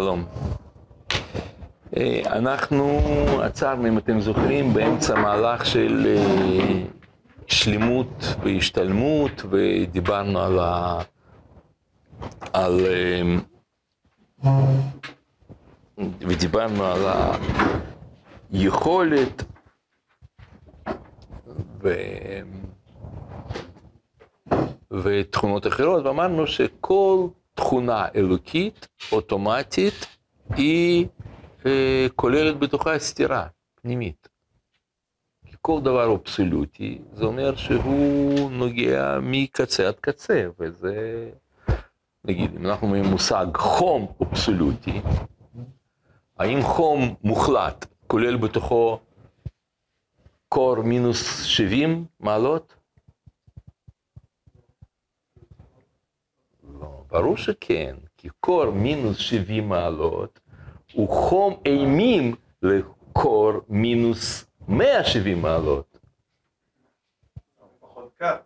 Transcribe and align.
שלום. 0.00 0.24
אה, 1.96 2.22
אנחנו 2.26 3.00
עצרנו, 3.42 3.88
אם 3.88 3.98
אתם 3.98 4.20
זוכרים, 4.20 4.74
באמצע 4.74 5.14
מהלך 5.14 5.66
של 5.66 6.06
אה, 6.06 6.82
שלמות 7.46 8.24
והשתלמות, 8.42 9.42
ודיברנו 9.50 10.40
על 10.40 10.58
ה... 10.58 10.98
על... 12.52 12.80
אה, 12.86 13.36
ודיברנו 16.20 16.84
על 16.84 17.00
היכולת 18.52 19.44
ו... 21.82 21.94
ותכונות 24.90 25.66
אחרות, 25.66 26.04
ואמרנו 26.04 26.46
שכל 26.46 27.26
תכונה 27.56 28.06
אלוקית, 28.14 28.88
אוטומטית, 29.12 30.06
היא 30.56 31.06
אה, 31.66 32.06
כוללת 32.16 32.58
בתוכה 32.58 32.98
סתירה 32.98 33.46
פנימית. 33.74 34.28
כי 35.46 35.56
כל 35.60 35.80
דבר 35.80 36.14
אבסולוטי, 36.14 36.98
זה 37.12 37.24
אומר 37.24 37.56
שהוא 37.56 38.50
נוגע 38.50 39.18
מקצה 39.22 39.88
עד 39.88 39.94
קצה, 40.00 40.46
וזה, 40.58 41.28
נגיד, 42.24 42.56
אם 42.56 42.66
אנחנו 42.66 42.86
אומרים 42.86 43.04
מושג 43.04 43.46
חום 43.56 44.12
אבסולוטי, 44.22 45.00
האם 46.38 46.62
חום 46.62 47.14
מוחלט 47.24 47.86
כולל 48.06 48.36
בתוכו 48.36 48.98
קור 50.48 50.82
מינוס 50.82 51.44
70 51.44 52.04
מעלות? 52.20 52.75
ברור 57.16 57.36
שכן, 57.36 57.96
כי 58.16 58.28
קור 58.40 58.70
מינוס 58.70 59.16
70 59.16 59.68
מעלות 59.68 60.40
הוא 60.92 61.08
חום 61.08 61.60
אימים 61.66 62.34
לקור 62.62 63.52
מינוס 63.68 64.44
170 64.68 65.42
מעלות. 65.42 65.98
פחות 67.80 68.12
קר. 68.16 68.36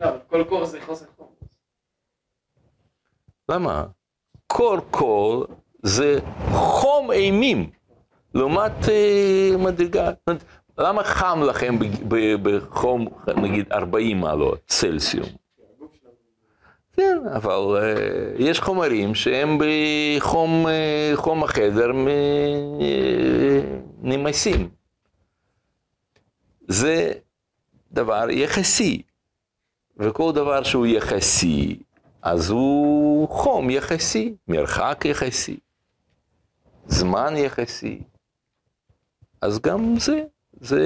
לא, 0.00 0.08
אבל 0.08 0.18
כל 0.28 0.44
קור 0.48 0.64
זה 0.64 0.80
חוסר 0.80 1.06
חום. 1.16 1.28
למה? 3.48 3.86
קור 4.46 4.76
קור 4.90 5.46
זה 5.82 6.18
חום 6.52 7.12
אימים, 7.12 7.70
לעומת 8.34 8.88
אה, 8.88 9.50
מדרגה. 9.58 10.10
למה 10.78 11.04
חם 11.04 11.40
לכם 11.42 11.74
בחום, 12.42 13.08
נגיד, 13.42 13.72
40 13.72 14.20
מעלות 14.20 14.60
צלסיום? 14.66 15.45
כן, 16.96 17.18
אבל 17.36 17.60
uh, 17.78 18.42
יש 18.42 18.60
חומרים 18.60 19.14
שהם 19.14 19.58
בחום 19.58 20.66
חום 21.14 21.44
החדר 21.44 21.90
uh, 21.90 22.82
נמסים. 24.02 24.68
זה 26.68 27.12
דבר 27.92 28.30
יחסי, 28.30 29.02
וכל 29.96 30.32
דבר 30.34 30.62
שהוא 30.62 30.86
יחסי, 30.86 31.78
אז 32.22 32.50
הוא 32.50 33.28
חום 33.28 33.70
יחסי, 33.70 34.34
מרחק 34.48 35.04
יחסי, 35.04 35.56
זמן 36.86 37.36
יחסי. 37.36 38.02
אז 39.42 39.60
גם 39.60 39.94
זה, 39.98 40.24
זה 40.60 40.80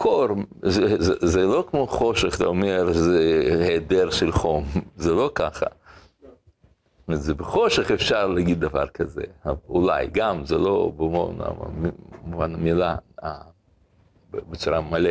קור, 0.00 0.28
זה, 0.62 1.02
זה, 1.02 1.14
זה 1.26 1.46
לא 1.46 1.64
כמו 1.70 1.86
חושך, 1.86 2.36
אתה 2.36 2.44
אומר, 2.44 2.92
זה 2.92 3.42
היעדר 3.60 4.10
של 4.10 4.32
חום, 4.32 4.64
זה 4.96 5.12
לא 5.12 5.30
ככה. 5.34 5.66
זה 7.12 7.34
בחושך 7.34 7.90
אפשר 7.90 8.26
להגיד 8.26 8.60
דבר 8.60 8.88
כזה, 8.88 9.22
אולי 9.68 10.06
גם, 10.12 10.44
זה 10.46 10.58
לא 10.58 10.92
במובן 10.96 12.54
המילה, 12.54 12.96
אה, 13.22 13.40
בצורה 14.30 14.80
מלא. 14.80 15.10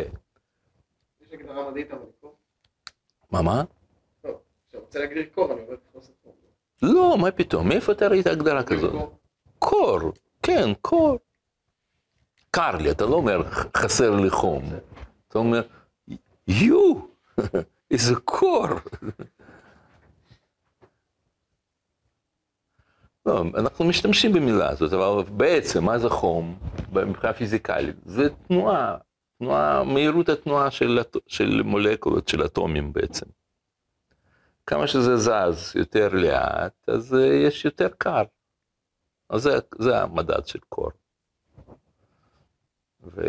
יש 1.20 1.32
הגדרה 1.32 1.70
מדעית 1.70 1.90
אבל 1.90 2.00
לקור? 2.18 2.34
מה, 3.30 3.42
מה? 3.42 3.64
לא, 4.24 4.30
כשאתה 4.68 4.78
רוצה 4.84 4.98
להגדיר 4.98 5.24
קור 5.34 5.52
אני 5.52 5.60
אומר 5.60 5.76
חוסר 5.92 6.12
חום. 6.22 6.32
לא, 6.82 7.16
מה 7.18 7.30
פתאום, 7.30 7.68
מאיפה 7.68 7.92
אתה 7.92 8.08
ראית 8.08 8.26
הגדרה 8.26 8.62
כזאת? 8.62 8.92
קור, 9.58 9.98
כן, 10.42 10.70
קור. 10.80 11.18
קר 12.50 12.76
לי, 12.76 12.90
אתה 12.90 13.06
לא 13.06 13.14
אומר 13.14 13.42
חסר 13.76 14.10
לי 14.10 14.30
חום. 14.30 14.64
אתה 15.28 15.38
אומר, 15.38 15.62
יו, 16.46 17.00
איזה 17.90 18.14
קור. 18.24 18.66
לא, 23.26 23.44
אנחנו 23.54 23.84
משתמשים 23.84 24.32
במילה 24.32 24.70
הזאת, 24.70 24.92
אבל 24.92 25.22
בעצם, 25.36 25.84
מה 25.84 25.98
זה 25.98 26.08
חום 26.08 26.58
מבחינה 26.92 27.32
פיזיקלית? 27.32 27.96
זה 28.04 28.28
תנועה, 28.48 28.96
תנועה, 29.38 29.84
מהירות 29.84 30.28
התנועה 30.28 30.70
של, 30.70 30.98
של 31.26 31.62
מולקולות, 31.64 32.28
של 32.28 32.44
אטומים 32.44 32.92
בעצם. 32.92 33.26
כמה 34.66 34.86
שזה 34.86 35.16
זז 35.16 35.76
יותר 35.76 36.08
לאט, 36.08 36.88
אז 36.88 37.14
אה, 37.14 37.26
יש 37.26 37.64
יותר 37.64 37.88
קר. 37.98 38.22
אז 39.30 39.42
זה, 39.42 39.58
זה 39.78 40.02
המדד 40.02 40.46
של 40.46 40.58
קור. 40.68 40.90
ו, 43.02 43.20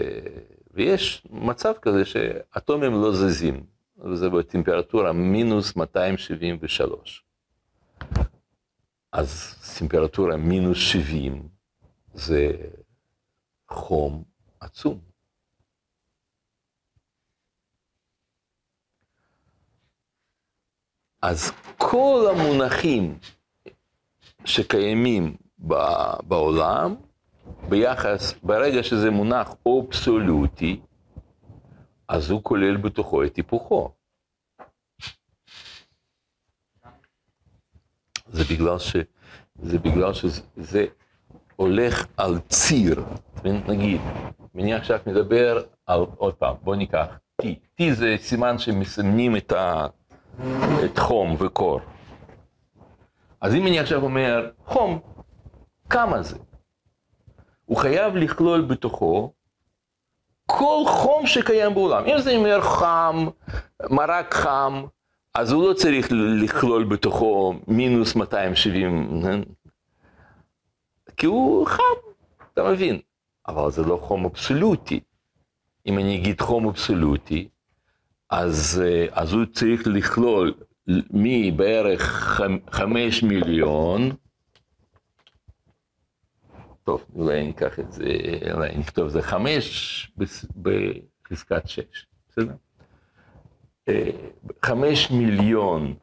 ויש 0.73 1.27
מצב 1.29 1.73
כזה 1.81 2.05
שאטומים 2.05 2.91
לא 2.91 3.11
זזים, 3.11 3.65
וזה 3.97 4.29
בטמפרטורה 4.29 5.13
מינוס 5.13 5.75
273. 5.75 7.23
אז 9.11 9.55
טמפרטורה 9.79 10.37
מינוס 10.37 10.77
70 10.77 11.47
זה 12.13 12.51
חום 13.69 14.23
עצום. 14.59 14.99
אז 21.21 21.51
כל 21.77 22.27
המונחים 22.31 23.19
שקיימים 24.45 25.35
בעולם, 26.23 26.95
ביחס, 27.69 28.34
ברגע 28.44 28.84
שזה 28.84 29.12
מונח 29.12 29.56
אבסולוטי, 29.67 30.79
אז 32.07 32.29
הוא 32.31 32.44
כולל 32.44 32.78
בתוכו 32.78 33.23
את 33.23 33.35
היפוכו. 33.35 33.91
זה 38.28 38.44
בגלל, 38.56 38.79
ש, 38.79 38.95
זה 39.61 39.79
בגלל 39.79 40.13
שזה 40.13 40.85
הולך 41.56 42.06
על 42.17 42.40
ציר, 42.50 43.03
נגיד, 43.45 44.01
אני 44.56 44.73
עכשיו 44.73 45.00
מדבר 45.06 45.63
על, 45.85 46.06
עוד 46.17 46.34
פעם, 46.34 46.56
בוא 46.61 46.75
ניקח 46.75 47.07
T, 47.41 47.45
T 47.45 47.84
זה 47.94 48.16
סימן 48.17 48.57
שמסמנים 48.57 49.38
את, 49.38 49.51
ה, 49.51 49.88
את 50.85 51.00
חום 51.00 51.35
וקור. 51.40 51.79
אז 53.41 53.56
אם 53.56 53.67
אני 53.67 53.79
עכשיו 53.79 54.03
אומר, 54.03 54.51
חום, 54.66 55.00
כמה 55.90 56.23
זה? 56.23 56.38
הוא 57.71 57.77
חייב 57.77 58.15
לכלול 58.15 58.61
בתוכו 58.61 59.33
כל 60.45 60.83
חום 60.87 61.25
שקיים 61.27 61.73
בעולם. 61.73 62.05
אם 62.05 62.19
זה 62.19 62.35
אומר 62.35 62.61
חם, 62.61 63.27
מרק 63.89 64.33
חם, 64.33 64.83
אז 65.33 65.51
הוא 65.51 65.69
לא 65.69 65.73
צריך 65.73 66.07
לכלול 66.43 66.83
בתוכו 66.83 67.53
מינוס 67.67 68.15
270, 68.15 69.21
כי 71.17 71.25
הוא 71.25 71.67
חם, 71.67 71.83
אתה 72.53 72.63
מבין? 72.63 72.99
אבל 73.47 73.71
זה 73.71 73.81
לא 73.83 73.99
חום 74.01 74.25
אבסולוטי. 74.25 74.99
אם 75.87 75.99
אני 75.99 76.15
אגיד 76.15 76.41
חום 76.41 76.67
אבסולוטי, 76.67 77.47
אז, 78.29 78.81
אה, 78.85 79.05
אז 79.11 79.34
הוא 79.34 79.46
צריך 79.46 79.81
לכלול 79.85 80.53
מבערך 81.11 82.01
חמ- 82.40 82.72
חמש 82.72 83.23
מיליון, 83.23 84.11
טוב, 86.83 87.05
אולי 87.16 87.43
ניקח 87.43 87.79
את 87.79 87.91
זה, 87.91 88.03
אולי 88.53 88.78
נכתוב 88.78 89.09
זה 89.09 89.22
חמש 89.22 90.11
בחזקת 90.61 91.67
שש, 91.67 92.07
בסדר? 92.29 92.55
אה, 93.87 94.09
חמש 94.66 95.11
מיליון 95.11 95.95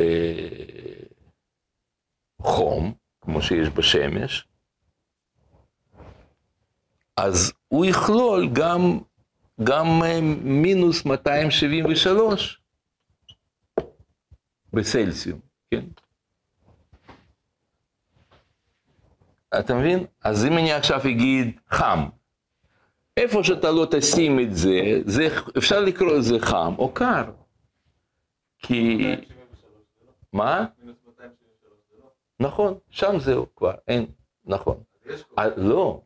אה, 0.00 1.04
חום, 2.42 2.94
כמו 3.20 3.42
שיש 3.42 3.68
בשמש, 3.68 4.48
אז 7.16 7.52
הוא 7.68 7.86
יכלול 7.86 8.48
גם, 8.52 8.98
גם 9.64 9.86
אה, 10.04 10.20
מינוס 10.42 11.04
273 11.04 12.60
בסלסיום, 14.72 15.40
כן? 15.70 15.84
אתה 19.58 19.74
מבין? 19.74 20.06
אז 20.24 20.44
אם 20.46 20.52
אני 20.52 20.72
עכשיו 20.72 21.00
אגיד 21.00 21.60
חם, 21.70 22.08
איפה 23.16 23.44
שאתה 23.44 23.70
לא 23.70 23.86
תשים 23.90 24.40
את 24.40 24.56
זה, 24.56 25.00
זה 25.04 25.28
אפשר 25.58 25.80
לקרוא 25.80 26.12
לזה 26.12 26.38
חם 26.40 26.74
או 26.78 26.94
קר. 26.94 27.24
כי 28.58 28.98
מה? 30.32 30.66
273 30.84 31.72
זה 31.90 31.96
לא. 32.02 32.48
נכון, 32.48 32.78
שם 32.90 33.18
זהו 33.18 33.46
כבר, 33.56 33.74
אין, 33.88 34.06
נכון. 34.44 34.82
לא, 35.56 36.00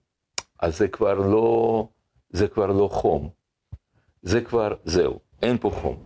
אז 0.59 0.79
זה 0.79 0.89
כבר 0.89 1.15
לא, 1.15 1.89
זה 2.31 2.49
כבר 2.49 2.67
לא 2.67 2.89
חום. 2.93 3.31
זה 4.23 4.41
כבר, 4.41 4.75
זהו, 4.85 5.21
אין 5.43 5.59
פה 5.59 5.71
חום. 5.71 6.05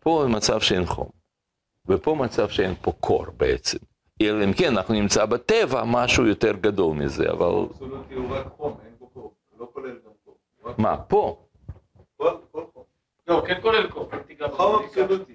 פה 0.00 0.26
מצב 0.28 0.60
שאין 0.60 0.86
חום, 0.86 1.10
ופה 1.88 2.14
מצב 2.14 2.48
שאין 2.48 2.74
פה 2.82 2.92
קור 2.92 3.26
בעצם. 3.36 3.78
אלא 4.22 4.44
אם 4.44 4.52
כן 4.52 4.76
אנחנו 4.76 4.94
נמצא 4.94 5.26
בטבע 5.26 5.84
משהו 5.84 6.26
יותר 6.26 6.52
גדול 6.52 6.96
מזה, 6.96 7.30
אבל 7.30 7.46
אבסולוטי 7.46 8.14
הוא 8.14 8.36
רק 8.36 8.46
חום, 8.56 8.76
אין 8.84 8.92
פה 8.98 9.06
קור. 9.14 9.32
הוא 9.50 9.60
לא 9.60 9.68
כולל 9.72 9.90
גם 9.90 10.12
קור. 10.24 10.34
הוא 10.60 10.70
רק 10.70 10.78
מה, 10.78 10.96
פה, 10.96 11.36
כל 12.16 12.30
חום. 12.52 12.82
לא, 13.28 13.42
כן 13.46 13.58
כולל 13.62 13.86
קור. 13.86 14.08
תיגע 14.26 14.48
חום. 14.48 14.84
אבסולוטי. 14.84 15.34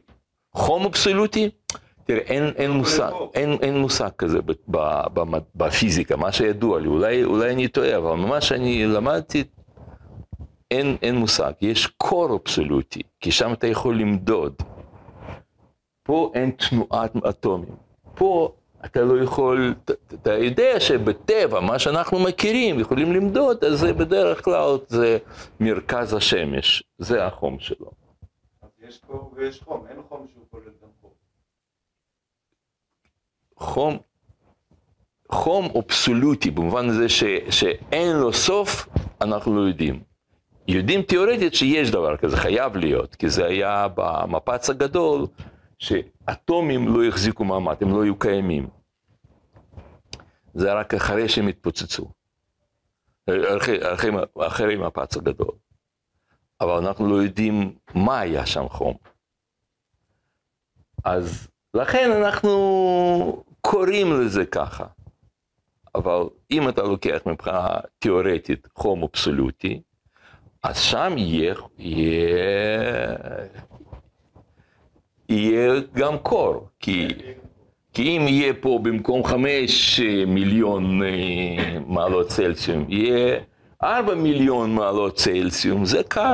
חום 0.53 0.85
אבסולוטי? 0.85 1.49
תראה, 2.03 2.21
אין, 2.21 2.43
אין, 2.55 2.71
מושג, 2.71 3.09
קור. 3.09 3.31
אין, 3.33 3.57
אין 3.61 3.77
מושג 3.77 4.09
כזה 4.17 4.41
ב, 4.41 4.51
ב, 4.67 4.77
ב, 5.13 5.37
בפיזיקה, 5.55 6.15
מה 6.15 6.31
שידוע 6.31 6.79
לי, 6.79 6.87
אולי, 6.87 7.23
אולי 7.23 7.53
אני 7.53 7.67
טועה, 7.67 7.97
אבל 7.97 8.15
ממה 8.15 8.41
שאני 8.41 8.85
למדתי, 8.85 9.43
אין, 10.71 10.97
אין 11.01 11.15
מושג. 11.15 11.51
יש 11.61 11.87
קור 11.87 12.35
אבסולוטי, 12.35 13.01
כי 13.19 13.31
שם 13.31 13.53
אתה 13.53 13.67
יכול 13.67 13.99
למדוד. 13.99 14.53
פה 16.03 16.31
אין 16.35 16.51
תנועת 16.51 17.11
אטומים. 17.29 17.75
פה 18.15 18.51
אתה 18.85 19.01
לא 19.01 19.23
יכול, 19.23 19.75
אתה, 20.13 20.33
יודע 20.33 20.79
שבטבע, 20.79 21.59
מה 21.59 21.79
שאנחנו 21.79 22.19
מכירים, 22.19 22.79
יכולים 22.79 23.13
למדוד, 23.13 23.63
אז 23.63 23.79
זה 23.79 23.93
בדרך 23.93 24.45
כלל 24.45 24.77
זה 24.87 25.17
מרכז 25.59 26.13
השמש, 26.13 26.83
זה 26.97 27.25
החום 27.25 27.59
שלו. 27.59 27.91
אז 28.61 28.69
יש 28.87 29.01
קור 29.07 29.33
ויש 29.35 29.61
חום, 29.61 29.85
אין 29.89 29.97
חום 30.09 30.27
שהוא 30.33 30.43
כולל 30.51 30.63
גם 30.81 30.89
קור. 31.01 31.13
חום, 33.57 33.97
חום 35.31 35.69
אבסולוטי, 35.77 36.51
במובן 36.51 36.89
הזה 36.89 37.09
ש, 37.09 37.23
שאין 37.49 38.17
לו 38.17 38.33
סוף, 38.33 38.87
אנחנו 39.21 39.55
לא 39.55 39.61
יודעים. 39.61 40.03
יודעים 40.67 41.01
תיאורטית 41.01 41.55
שיש 41.55 41.91
דבר 41.91 42.17
כזה, 42.17 42.37
חייב 42.37 42.77
להיות, 42.77 43.15
כי 43.15 43.29
זה 43.29 43.45
היה 43.45 43.87
במפץ 43.95 44.69
הגדול, 44.69 45.25
שאטומים 45.79 46.87
לא 46.87 47.03
החזיקו 47.05 47.43
מעמד, 47.43 47.75
הם 47.81 47.89
לא 47.89 48.03
היו 48.03 48.19
קיימים. 48.19 48.67
זה 50.53 50.73
רק 50.73 50.93
אחרי 50.93 51.29
שהם 51.29 51.47
התפוצצו, 51.47 52.11
אחרי, 53.57 53.77
אחרי, 54.47 54.75
המפץ 54.75 55.17
הגדול. 55.17 55.51
אבל 56.61 56.71
אנחנו 56.73 57.09
לא 57.09 57.23
יודעים 57.23 57.75
מה 57.95 58.19
היה 58.19 58.45
שם 58.45 58.69
חום. 58.69 58.97
אז 61.03 61.47
לכן 61.73 62.11
אנחנו 62.11 63.43
קוראים 63.61 64.21
לזה 64.21 64.45
ככה. 64.45 64.85
אבל 65.95 66.23
אם 66.51 66.69
אתה 66.69 66.81
לוקח 66.83 67.19
מבחינה 67.25 67.67
תיאורטית 67.99 68.67
חום 68.75 69.03
אבסולוטי, 69.03 69.81
אז 70.63 70.79
שם 70.79 71.13
יהיה, 71.17 71.55
יהיה, 71.77 73.17
יהיה 75.29 75.71
גם 75.93 76.17
קור, 76.17 76.67
כי, 76.79 77.07
כי 77.93 78.17
אם 78.17 78.27
יהיה 78.27 78.53
פה 78.61 78.79
במקום 78.83 79.23
חמש 79.23 79.99
אה, 79.99 80.25
מיליון 80.25 81.01
אה, 81.03 81.79
מעלות 81.87 82.27
צלסיום, 82.27 82.85
יהיה 82.89 83.39
ארבע 83.83 84.15
מיליון 84.15 84.75
מעלות 84.75 85.15
צלסיום, 85.15 85.85
זה 85.85 86.03
קר. 86.03 86.33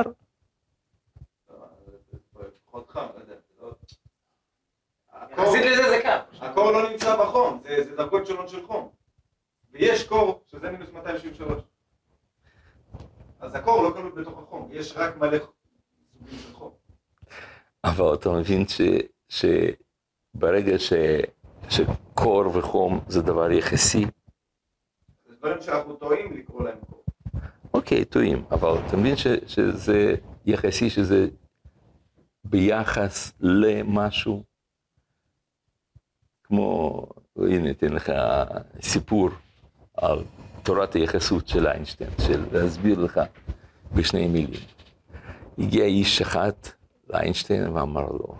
הקור- 5.12 5.44
יחסית 5.44 5.64
לזה 5.64 5.88
זה 5.90 6.00
קר. 6.02 6.20
הקור 6.40 6.70
לא 6.70 6.90
נמצא 6.90 7.16
בחום, 7.24 7.60
זה 7.64 7.84
זה 7.84 7.96
דרגות 7.96 8.26
שונות 8.26 8.48
של 8.48 8.66
חום. 8.66 8.88
ויש 9.72 10.04
קור, 10.08 10.42
שזה 10.46 10.70
מינוס 10.70 10.90
273. 10.92 11.62
אז 13.40 13.54
הקור 13.54 13.82
לא 13.82 13.90
כלול 13.94 14.12
בתוך 14.22 14.38
החום, 14.38 14.68
יש 14.72 14.92
רק 14.96 15.16
מלא 15.16 15.38
סוגים 15.38 16.38
של 16.38 16.54
חום. 16.54 16.70
אבל 17.86 18.14
אתה 18.14 18.30
מבין 18.30 18.64
ש, 18.68 18.80
שברגע 19.28 20.78
ש, 20.78 20.92
שקור 21.68 22.56
וחום 22.56 23.00
זה 23.08 23.22
דבר 23.22 23.50
יחסי, 23.50 24.04
זה 25.28 25.34
דברים 25.38 25.60
שאנחנו 25.60 25.94
טועים 25.94 26.36
לקרוא 26.36 26.62
להם 26.62 26.78
קור. 26.90 27.04
אוקיי, 27.74 28.04
טועים, 28.04 28.44
אבל 28.50 28.78
אתה 28.86 28.96
מבין 28.96 29.16
ש, 29.16 29.26
שזה 29.46 30.14
יחסי, 30.46 30.90
שזה 30.90 31.28
ביחס 32.44 33.32
למשהו, 33.40 34.42
כמו, 36.44 37.06
הנה, 37.36 37.70
אתן 37.70 37.92
לך 37.92 38.12
סיפור 38.82 39.30
על 39.96 40.24
תורת 40.62 40.94
היחסות 40.94 41.48
של 41.48 41.66
איינשטיין, 41.66 42.10
של 42.26 42.44
להסביר 42.52 42.98
לך 42.98 43.20
בשני 43.94 44.28
מילים. 44.28 44.60
הגיע 45.58 45.84
איש 45.84 46.20
אחד 46.20 46.52
לאיינשטיין 47.08 47.68
ואמר 47.68 48.06
לו, 48.06 48.36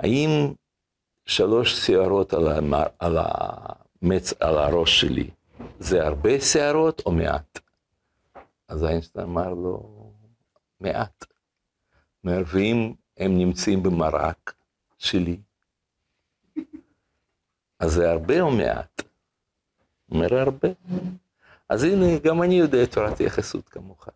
האם 0.00 0.54
שלוש 1.26 1.86
שערות 1.86 2.32
על, 2.32 2.48
המר, 2.48 2.86
על, 2.98 3.18
המצ, 3.20 4.32
על 4.40 4.58
הראש 4.58 5.00
שלי 5.00 5.30
זה 5.78 6.06
הרבה 6.06 6.40
שערות 6.40 7.02
או 7.06 7.12
מעט? 7.12 7.58
אז 8.68 8.84
איינשטיין 8.84 9.24
אמר 9.24 9.54
לו, 9.54 10.06
מעט. 10.80 11.24
אומר, 12.24 12.42
ואם 12.46 12.92
הם 13.16 13.38
נמצאים 13.38 13.82
במרק 13.82 14.54
שלי, 14.98 15.36
אז 17.78 17.92
זה 17.92 18.10
הרבה 18.10 18.40
או 18.40 18.50
מעט? 18.50 19.02
אומר, 20.10 20.34
הרבה. 20.34 20.68
אז 21.68 21.84
הנה, 21.84 22.18
גם 22.18 22.42
אני 22.42 22.54
יודע 22.54 22.86
תורת 22.86 23.20
יחסות 23.20 23.68
כמוך. 23.68 24.08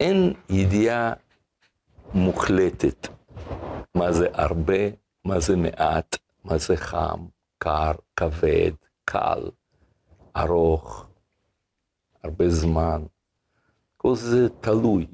אין 0.00 0.34
ידיעה 0.48 1.12
מוחלטת 2.14 3.08
מה 3.94 4.12
זה 4.12 4.28
הרבה, 4.32 4.90
מה 5.24 5.40
זה 5.40 5.56
מעט, 5.56 6.16
מה 6.44 6.58
זה 6.58 6.76
חם, 6.76 7.26
קר, 7.58 7.92
כבד, 8.16 8.72
קל, 9.04 9.50
ארוך, 10.36 11.06
הרבה 12.24 12.48
זמן. 12.48 13.02
כל 13.96 14.14
זה 14.14 14.48
תלוי. 14.60 15.06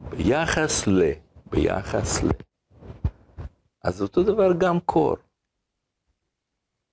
ביחס 0.00 0.86
ל, 0.86 1.02
ביחס 1.50 2.22
ל. 2.22 2.28
אז 3.84 4.02
אותו 4.02 4.22
דבר 4.22 4.52
גם 4.58 4.80
קור. 4.80 5.16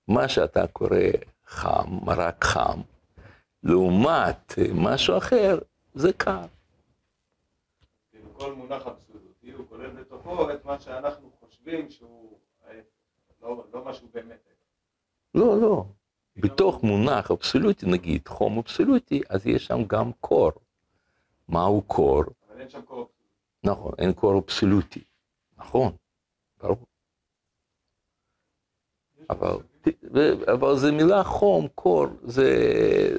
מה 0.08 0.28
שאתה 0.28 0.66
קורא 0.66 0.98
חם, 1.46 1.98
מרק 2.04 2.44
חם, 2.44 2.80
לעומת 3.62 4.54
משהו 4.74 5.18
אחר, 5.18 5.58
זה. 5.98 6.12
כאילו 8.10 8.34
כל 8.34 8.54
מונח 8.54 8.86
אבסולוטי 8.86 9.50
הוא 9.52 9.66
כולל 9.68 9.90
בתוכו 9.90 10.52
את 10.52 10.64
מה 10.64 10.80
שאנחנו 10.80 11.30
חושבים 11.40 11.90
שהוא 11.90 12.38
ההפך, 12.66 12.88
לא 13.42 13.64
לא 13.72 13.84
מה 13.84 13.94
שהוא 13.94 14.10
באמת. 14.14 14.48
לא, 15.34 15.60
לא. 15.60 15.84
בתוך 16.36 16.82
מונח 16.82 17.30
אבסולוטי, 17.30 17.86
נגיד 17.86 18.28
חום 18.28 18.58
אבסולוטי, 18.58 19.20
אז 19.28 19.46
יש 19.46 19.66
שם 19.66 19.84
גם 19.86 20.12
קור. 20.20 20.50
מהו 21.48 21.82
קור? 21.82 22.22
אבל 22.48 22.60
אין 22.60 22.68
שם 22.68 22.82
קור 22.82 23.00
אבסולוטי. 23.00 23.24
נכון, 23.64 23.92
אין 23.98 24.12
קור 24.12 24.38
אבסולוטי. 24.38 25.04
נכון, 25.56 25.92
ברור. 26.58 26.76
אבל, 29.30 29.56
אבל 30.52 30.76
זה 30.76 30.92
מילה 30.92 31.24
חום, 31.24 31.68
קור, 31.74 32.06
זה, 32.22 32.44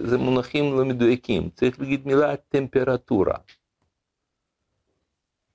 זה 0.08 0.18
מונחים 0.18 0.78
לא 0.78 0.86
מדויקים. 0.86 1.50
צריך 1.50 1.80
להגיד 1.80 2.08
מילה 2.08 2.38
טמפרטורה. 2.38 3.38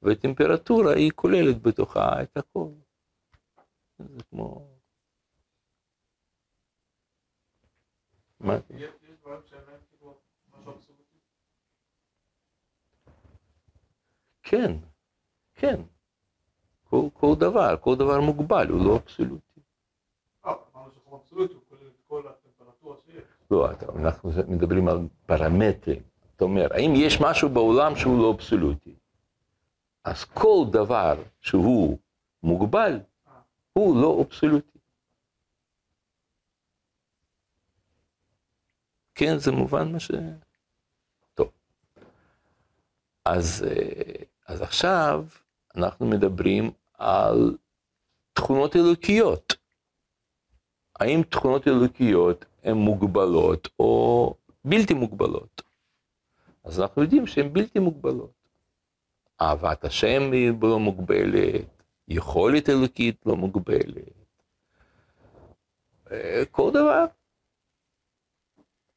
וטמפרטורה 0.03 0.95
היא 0.95 1.11
כוללת 1.15 1.63
בתוכה 1.63 2.23
את 2.23 2.37
הכל. 2.37 2.69
זה 3.99 4.25
כמו... 4.31 4.69
מה? 8.41 8.61
כאילו. 8.61 8.89
כן, 14.43 14.73
כן. 15.55 15.81
כל, 16.85 17.09
כל 17.13 17.35
דבר, 17.39 17.77
כל 17.81 17.95
דבר 17.95 18.21
מוגבל, 18.21 18.69
הוא 18.69 18.87
לא 18.87 18.97
אבסולוטי. 18.97 19.44
לא, 23.51 23.69
אנחנו 23.97 24.31
מדברים 24.49 24.89
על 24.89 24.99
פרמטרים. 25.27 26.03
אתה 26.37 26.45
אומר, 26.45 26.67
האם 26.71 26.93
יש 26.97 27.21
משהו 27.21 27.49
בעולם 27.49 27.97
שהוא 27.97 28.19
לא 28.19 28.31
אבסולוטי? 28.31 28.95
אז 30.05 30.25
כל 30.25 30.65
דבר 30.73 31.23
שהוא 31.41 31.99
מוגבל, 32.43 33.01
הוא 33.73 34.03
לא 34.03 34.23
אבסולוטי. 34.23 34.79
כן, 39.15 39.39
זה 39.39 39.53
מובן 39.53 39.93
מה 39.93 40.01
ש... 40.01 40.11
טוב. 41.35 41.51
אז, 43.25 43.67
אה, 43.69 44.23
אז 44.47 44.63
עכשיו 44.63 45.25
אנחנו 45.77 46.07
מדברים 46.07 46.71
על 46.95 47.57
תכונות 48.33 48.77
אלוקיות. 48.77 49.64
האם 51.01 51.23
תכונות 51.23 51.69
אלוקיות 51.69 52.45
הן 52.65 52.77
מוגבלות 52.77 53.69
או 53.79 54.35
בלתי 54.65 54.95
מוגבלות? 54.95 55.63
אז 56.65 56.81
אנחנו 56.81 57.03
יודעים 57.03 57.27
שהן 57.27 57.53
בלתי 57.53 57.79
מוגבלות. 57.79 58.33
אהבת 59.41 59.85
השם 59.85 60.33
היא 60.33 60.53
לא 60.63 60.79
מוגבלת, 60.79 61.83
יכולת 62.09 62.69
אלוקית 62.69 63.27
לא 63.27 63.37
מוגבלת, 63.37 64.25
אה, 66.13 66.43
כל 66.51 66.71
דבר. 66.71 67.05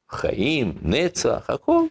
חיים, 0.09 0.73
נצח, 0.81 1.49
הכל. 1.49 1.81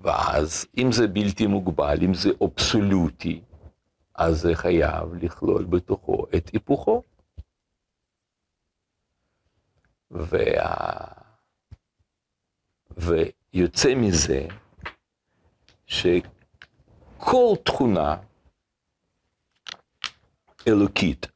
ואז 0.00 0.66
אם 0.78 0.92
זה 0.92 1.06
בלתי 1.08 1.46
מוגבל, 1.46 1.98
אם 2.04 2.14
זה 2.14 2.30
אבסולוטי, 2.44 3.40
אז 4.14 4.40
זה 4.40 4.54
חייב 4.54 5.14
לכלול 5.24 5.64
בתוכו 5.64 6.26
את 6.36 6.50
היפוכו. 6.52 7.02
וה... 10.16 11.16
ויוצא 12.96 13.94
מזה 13.94 14.46
שכל 15.86 17.54
תכונה 17.64 18.16
אלוקית, 20.68 21.26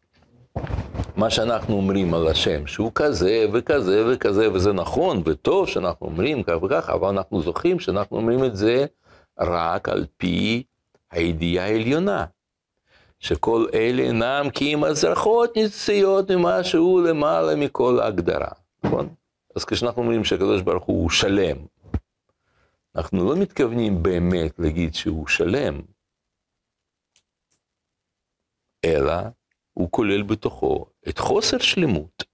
מה 1.17 1.31
שאנחנו 1.31 1.75
אומרים 1.75 2.15
על 2.15 2.29
השם, 2.29 2.67
שהוא 2.67 2.93
כזה 2.95 3.47
וכזה 3.53 4.05
וכזה, 4.13 4.53
וזה 4.53 4.73
נכון 4.73 5.23
וטוב 5.27 5.69
שאנחנו 5.69 6.07
אומרים 6.07 6.43
כך 6.43 6.63
וכך, 6.63 6.91
אבל 6.91 7.09
אנחנו 7.09 7.43
זוכרים 7.43 7.81
שאנחנו 7.81 8.17
אומרים 8.17 8.45
את 8.45 8.57
זה 8.57 8.87
רק 9.39 9.89
על 9.89 10.07
פי 10.17 10.63
הידיעה 11.11 11.67
העליונה. 11.67 12.25
שכל 13.21 13.67
אלה 13.75 14.03
אינם 14.03 14.51
כי 14.55 14.75
אם 14.75 14.85
הזרחות 14.85 15.57
ניציות 15.57 16.31
ממשהו 16.31 17.01
למעלה 17.01 17.57
מכל 17.57 18.01
ההגדרה, 18.01 18.51
נכון? 18.85 19.15
אז 19.57 19.65
כשאנחנו 19.65 20.03
אומרים 20.03 20.25
שהקדוש 20.25 20.63
ברוך 20.63 20.85
הוא 20.85 21.11
שלם, 21.11 21.57
אנחנו 22.97 23.25
לא 23.25 23.37
מתכוונים 23.43 24.03
באמת 24.03 24.59
להגיד 24.59 24.95
שהוא 24.95 25.29
שלם, 25.29 25.81
אלא 28.85 29.13
הוא 29.73 29.91
כולל 29.91 30.23
בתוכו 30.23 30.87
את 31.09 31.19
חוסר 31.19 31.59
שלמות. 31.59 32.31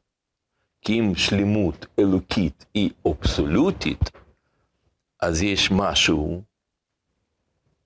כי 0.81 1.01
אם 1.01 1.15
שלמות 1.15 1.87
אלוקית 1.99 2.65
היא 2.75 2.91
אבסולוטית, 3.11 4.11
אז 5.21 5.43
יש 5.43 5.71
משהו 5.71 6.43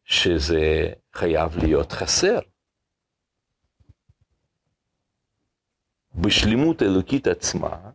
שזה 0.05 0.93
חייב 1.13 1.57
להיות 1.57 1.93
חסר. 1.93 2.39
בשלמות 6.15 6.83
אלוקית 6.83 7.27
עצמה 7.27 7.91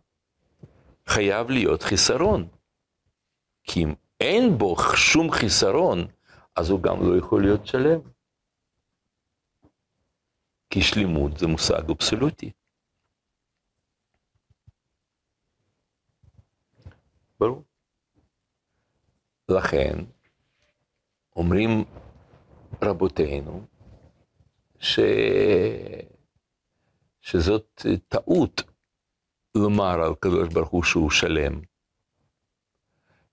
חייב 1.08 1.50
להיות 1.50 1.82
חיסרון. 1.82 2.48
כי 3.62 3.84
אם 3.84 3.94
אין 4.20 4.58
בו 4.58 4.76
שום 4.96 5.30
חיסרון, 5.30 6.06
אז 6.56 6.70
הוא 6.70 6.82
גם 6.82 6.96
לא 7.10 7.18
יכול 7.18 7.42
להיות 7.42 7.66
שלם. 7.66 8.00
כי 10.70 10.82
שלמות 10.82 11.38
זה 11.38 11.46
מושג 11.46 11.90
אבסולוטי. 11.90 12.50
ברור. 17.40 17.64
לכן, 19.48 20.04
אומרים 21.36 21.84
רבותינו, 22.82 23.66
ש... 24.78 25.00
שזאת 27.20 27.86
טעות 28.08 28.62
לומר 29.56 30.02
על 30.04 30.14
קדוש 30.20 30.48
ברוך 30.48 30.68
הוא 30.68 30.82
שהוא 30.82 31.10
שלם. 31.10 31.60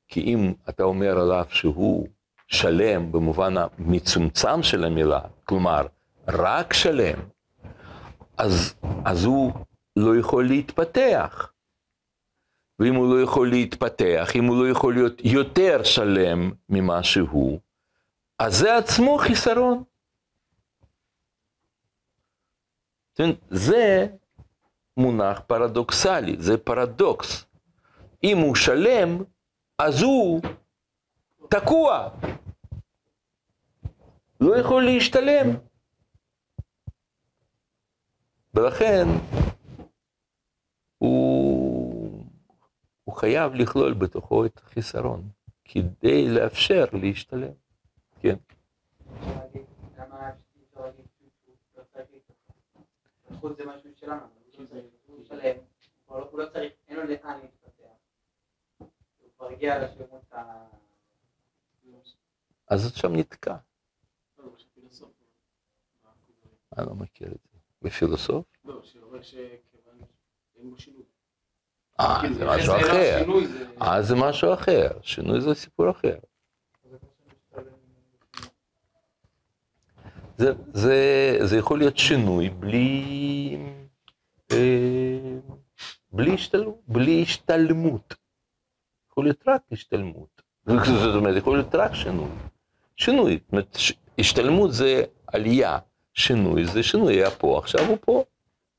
כי 0.08 0.22
אם 0.22 0.54
אתה 0.70 0.84
אומר 0.84 1.20
עליו 1.20 1.46
שהוא 1.50 2.08
שלם 2.48 3.12
במובן 3.12 3.54
המצומצם 3.58 4.64
של 4.64 4.84
המילה, 4.84 5.22
כלומר, 5.46 5.88
רק 6.28 6.74
שלם, 6.74 7.20
אז, 8.38 8.76
אז 9.06 9.26
הוא 9.26 9.54
לא 9.96 10.20
יכול 10.20 10.48
להתפתח. 10.48 11.52
ואם 12.80 12.96
הוא 12.96 13.16
לא 13.16 13.22
יכול 13.22 13.50
להתפתח, 13.50 14.30
אם 14.36 14.46
הוא 14.46 14.64
לא 14.64 14.70
יכול 14.72 14.94
להיות 14.94 15.22
יותר 15.24 15.84
שלם 15.84 16.52
ממה 16.70 17.04
שהוא, 17.04 17.60
אז 18.40 18.58
זה 18.58 18.78
עצמו 18.78 19.18
חיסרון. 19.18 19.84
זה 23.50 24.08
מונח 24.98 25.42
פרדוקסלי, 25.48 26.36
זה 26.40 26.58
פרדוקס. 26.58 27.46
אם 28.24 28.38
הוא 28.38 28.56
שלם, 28.56 29.24
אז 29.80 30.02
הוא 30.02 30.42
תקוע. 31.50 32.10
לא 34.42 34.58
יכול 34.58 34.84
להשתלם. 34.86 35.50
ולכן 38.54 39.08
הוא, 40.98 42.26
הוא 43.04 43.16
חייב 43.16 43.54
לכלול 43.54 43.94
בתוכו 43.94 44.46
את 44.46 44.62
החיסרון, 44.64 45.30
כדי 45.66 46.30
לאפשר 46.30 46.86
להשתלם. 46.94 47.54
כן. 48.22 48.36
אז 62.68 62.86
את 62.86 62.96
שם 62.96 63.16
נתקע. 63.16 63.56
אני 66.78 66.86
לא 66.86 66.96
מכיר 66.96 67.28
את 67.28 67.38
זה. 67.52 67.58
בפילוסוף? 67.82 68.46
לא, 68.66 68.84
שאומר 68.84 69.22
שכיוון 69.22 69.98
שאין 70.54 70.70
בו 70.70 70.78
שינוי. 70.78 71.04
אה, 72.00 72.22
זה 72.34 72.46
משהו 72.46 72.76
אחר. 72.76 73.26
אה, 73.82 74.02
זה 74.02 74.16
משהו 74.16 74.54
אחר. 74.54 75.02
שינוי 75.02 75.42
זה 75.42 75.54
סיפור 75.54 75.92
אחר. 75.92 76.18
זה, 80.38 80.54
זה, 80.74 81.38
זה 81.44 81.58
יכול 81.58 81.80
להיות 81.80 81.98
שינוי 81.98 82.50
בלי, 82.50 83.58
בלי, 86.12 86.34
השתל, 86.34 86.66
בלי 86.88 87.22
השתלמות. 87.22 88.16
יכול 89.12 89.24
להיות 89.24 89.44
רק 89.48 89.62
השתלמות. 89.72 90.42
זאת 91.04 91.16
אומרת, 91.16 91.38
יכול 91.38 91.58
להיות 91.58 91.76
רק 91.76 91.94
שינוי. 91.94 92.30
שינוי, 92.98 93.40
השתלמות 94.20 94.74
זה 94.74 95.04
עלייה. 95.28 95.80
שינוי 96.14 96.66
זה 96.66 96.84
שינוי 96.84 97.14
היה 97.14 97.32
פה, 97.32 97.58
עכשיו 97.58 97.82
הוא 97.88 97.98
פה. 98.02 98.24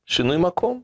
שינוי 0.05 0.37
מקום. 0.37 0.83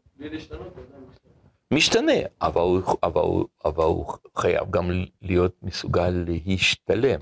משתנה, 1.71 2.13
אבל 2.41 2.61
הוא, 2.61 2.81
אבל, 3.03 3.21
הוא, 3.21 3.47
אבל 3.65 3.83
הוא 3.83 4.05
חייב 4.37 4.71
גם 4.71 4.89
להיות 5.21 5.55
מסוגל 5.63 6.25
להשתלם. 6.27 7.19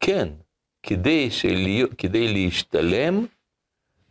כן, 0.00 0.28
כדי, 0.86 1.30
שלהיות, 1.30 1.90
כדי 1.98 2.32
להשתלם 2.32 3.26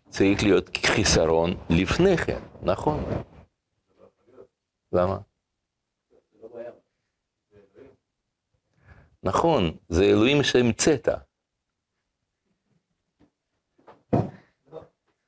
צריך 0.09 0.43
להיות 0.43 0.77
חיסרון 0.85 1.57
לפני 1.69 2.17
כן, 2.17 2.39
נכון. 2.63 3.03
למה? 4.91 5.17
נכון, 9.23 9.77
זה 9.89 10.03
אלוהים 10.03 10.43
שהמצאת. 10.43 11.07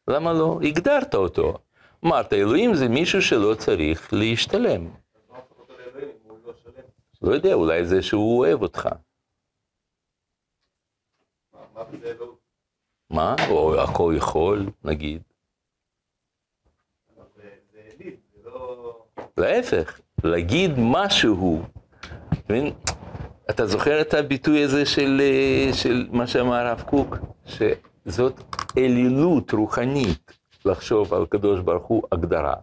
למה 0.07 0.33
לא? 0.33 0.59
הגדרת 0.63 1.15
אותו. 1.15 1.57
אמרת, 2.05 2.33
אלוהים 2.33 2.75
זה 2.75 2.87
מישהו 2.89 3.21
שלא 3.21 3.55
צריך 3.57 4.13
להשתלם. 4.13 4.89
לא 7.21 7.31
יודע, 7.33 7.53
אולי 7.53 7.85
זה 7.85 8.01
שהוא 8.01 8.39
אוהב 8.39 8.61
אותך. 8.61 8.89
מה? 13.09 13.35
או 13.49 13.81
הכל 13.81 14.13
יכול, 14.17 14.65
נגיד. 14.83 15.21
להפך, 19.37 19.99
להגיד 20.23 20.71
משהו, 20.77 21.61
אתה 23.49 23.65
זוכר 23.65 24.01
את 24.01 24.13
הביטוי 24.13 24.63
הזה 24.63 24.85
של, 24.85 25.21
אה, 25.21 25.73
של 25.73 26.07
מה 26.11 26.27
שאמר 26.27 26.53
הרב 26.53 26.81
קוק? 26.81 27.17
שזאת 27.45 28.41
אלילות 28.77 29.51
רוחנית 29.51 30.31
לחשוב 30.65 31.13
על 31.13 31.25
קדוש 31.25 31.59
ברוך 31.59 31.85
הוא 31.85 32.03
הגדרה. 32.11 32.53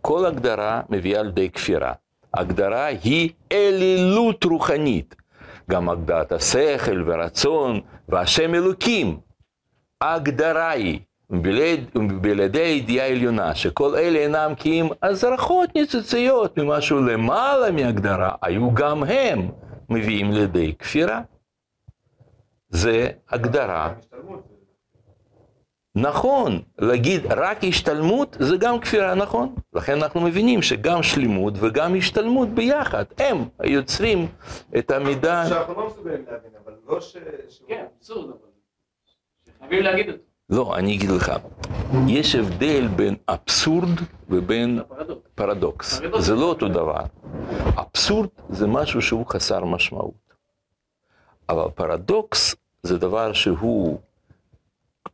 כל 0.00 0.26
הגדרה 0.26 0.82
מביאה 0.88 1.22
לידי 1.22 1.50
כפירה. 1.50 1.92
הגדרה 2.34 2.84
היא 2.86 3.30
אלילות 3.52 4.44
רוחנית. 4.44 5.14
גם 5.70 5.88
הגדרת 5.88 6.32
השכל 6.32 7.02
ורצון, 7.06 7.80
והשם 8.08 8.54
אלוקים. 8.54 9.18
ההגדרה 10.00 10.70
היא, 10.70 11.00
בלעדי 12.20 12.60
הידיעה 12.60 13.06
העליונה, 13.06 13.54
שכל 13.54 13.94
אלה 13.94 14.18
אינם 14.18 14.52
כי 14.56 14.80
אם 14.80 14.88
הזרחות 15.02 15.74
ניצוציות 15.74 16.58
ממשהו 16.58 17.00
למעלה 17.00 17.70
מהגדרה, 17.70 18.30
היו 18.42 18.74
גם 18.74 19.04
הם 19.04 19.48
מביאים 19.88 20.32
לידי 20.32 20.74
כפירה. 20.78 21.20
זה 22.68 23.08
הגדרה. 23.30 23.92
נכון, 25.96 26.60
להגיד 26.78 27.26
רק 27.32 27.64
השתלמות 27.64 28.36
זה 28.40 28.56
גם 28.56 28.80
כפירה, 28.80 29.14
נכון. 29.14 29.54
לכן 29.72 29.92
אנחנו 30.02 30.20
מבינים 30.20 30.62
שגם 30.62 31.02
שלמות 31.02 31.54
וגם 31.56 31.96
השתלמות 31.96 32.48
ביחד, 32.48 33.04
הם 33.18 33.44
היוצרים 33.58 34.26
את 34.78 34.90
המידה... 34.90 35.46
שאנחנו 35.48 35.74
לא 35.74 35.86
מסוגלים 35.86 36.24
להבין, 36.30 36.50
אבל 36.64 36.72
לא 36.86 37.00
ש... 37.00 37.16
כן, 37.68 37.84
אבסורד, 37.98 38.24
אבל... 38.28 38.36
חייבים 39.60 39.82
להגיד 39.82 40.08
אותו. 40.08 40.22
לא, 40.50 40.76
אני 40.76 40.96
אגיד 40.96 41.10
לך, 41.10 41.32
יש 42.08 42.34
הבדל 42.34 42.88
בין 42.96 43.16
אבסורד 43.28 44.00
ובין. 44.28 44.80
פרדוקס. 45.34 46.00
זה 46.18 46.34
לא 46.34 46.44
אותו 46.44 46.68
דבר. 46.68 47.00
אבסורד 47.76 48.28
זה 48.48 48.66
משהו 48.66 49.02
שהוא 49.02 49.26
חסר 49.26 49.64
משמעות. 49.64 50.34
אבל 51.48 51.70
פרדוקס 51.74 52.56
זה 52.82 52.98
דבר 52.98 53.32
שהוא, 53.32 53.98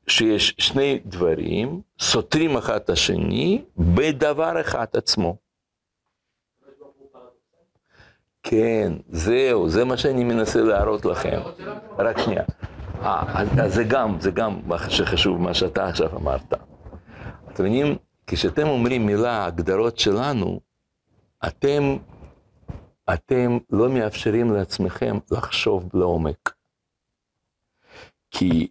שיש 0.06 0.54
שני 0.58 1.00
דברים 1.06 1.80
סותרים 2.00 2.56
אחד 2.56 2.76
את 2.76 2.90
השני 2.90 3.64
בדבר 3.76 4.60
אחד 4.60 4.86
עצמו. 4.92 5.36
כן, 8.42 8.92
זהו, 9.08 9.68
זה 9.68 9.84
מה 9.84 9.96
שאני 9.96 10.24
מנסה 10.24 10.60
להראות 10.60 11.04
לכם. 11.04 11.40
רק 11.98 12.18
שנייה. 12.18 12.44
אה, 13.02 13.68
זה 13.68 13.84
גם, 13.84 14.20
זה 14.20 14.30
גם 14.30 14.60
מה 14.66 14.90
שחשוב, 14.90 15.40
מה 15.40 15.54
שאתה 15.54 15.88
עכשיו 15.88 16.16
אמרת. 16.16 16.54
אתם 17.52 17.64
מבינים, 17.64 17.96
כשאתם 18.26 18.66
אומרים 18.66 19.06
מילה, 19.06 19.44
הגדרות 19.44 19.98
שלנו, 19.98 20.60
אתם, 21.46 21.96
אתם 23.14 23.58
לא 23.70 23.88
מאפשרים 23.88 24.52
לעצמכם 24.52 25.18
לחשוב 25.30 25.88
לעומק. 25.94 26.54
כי 28.30 28.68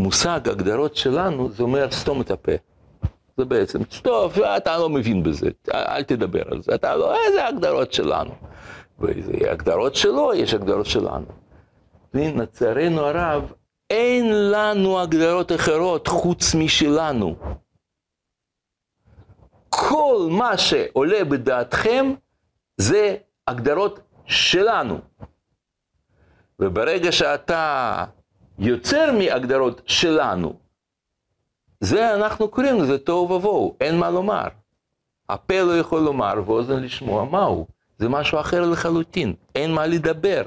מושג 0.00 0.48
הגדרות 0.48 0.96
שלנו, 0.96 1.50
זה 1.52 1.62
אומר 1.62 1.90
סתום 1.90 2.20
את 2.20 2.30
הפה. 2.30 2.52
זה 3.36 3.44
בעצם, 3.44 3.84
טוב, 3.84 4.40
אתה 4.42 4.78
לא 4.78 4.88
מבין 4.88 5.22
בזה, 5.22 5.50
אל 5.74 6.02
תדבר 6.02 6.42
על 6.50 6.62
זה, 6.62 6.74
אתה 6.74 6.96
לא, 6.96 7.16
איזה 7.26 7.46
הגדרות 7.46 7.92
שלנו. 7.92 8.30
וזה 8.98 9.50
הגדרות 9.50 9.94
שלו, 9.94 10.34
יש 10.34 10.54
הגדרות 10.54 10.86
שלנו. 10.86 11.26
לצערנו 12.14 13.00
הרב, 13.00 13.52
אין 13.90 14.50
לנו 14.50 15.00
הגדרות 15.00 15.52
אחרות 15.52 16.08
חוץ 16.08 16.54
משלנו. 16.54 17.36
כל 19.68 20.28
מה 20.30 20.58
שעולה 20.58 21.24
בדעתכם 21.24 22.14
זה 22.76 23.16
הגדרות 23.46 24.00
שלנו. 24.26 24.98
וברגע 26.60 27.12
שאתה 27.12 28.04
יוצר 28.58 29.12
מהגדרות 29.18 29.82
שלנו, 29.86 30.58
זה 31.80 32.14
אנחנו 32.14 32.48
קוראים 32.48 32.82
לזה 32.82 32.98
תוהו 32.98 33.30
ובוהו, 33.30 33.76
אין 33.80 33.98
מה 33.98 34.10
לומר. 34.10 34.48
הפה 35.28 35.62
לא 35.62 35.78
יכול 35.78 36.00
לומר 36.00 36.34
ואוזן 36.46 36.82
לשמוע 36.82 37.24
מהו. 37.24 37.66
זה 37.98 38.08
משהו 38.08 38.40
אחר 38.40 38.70
לחלוטין, 38.70 39.34
אין 39.54 39.74
מה 39.74 39.86
לדבר. 39.86 40.42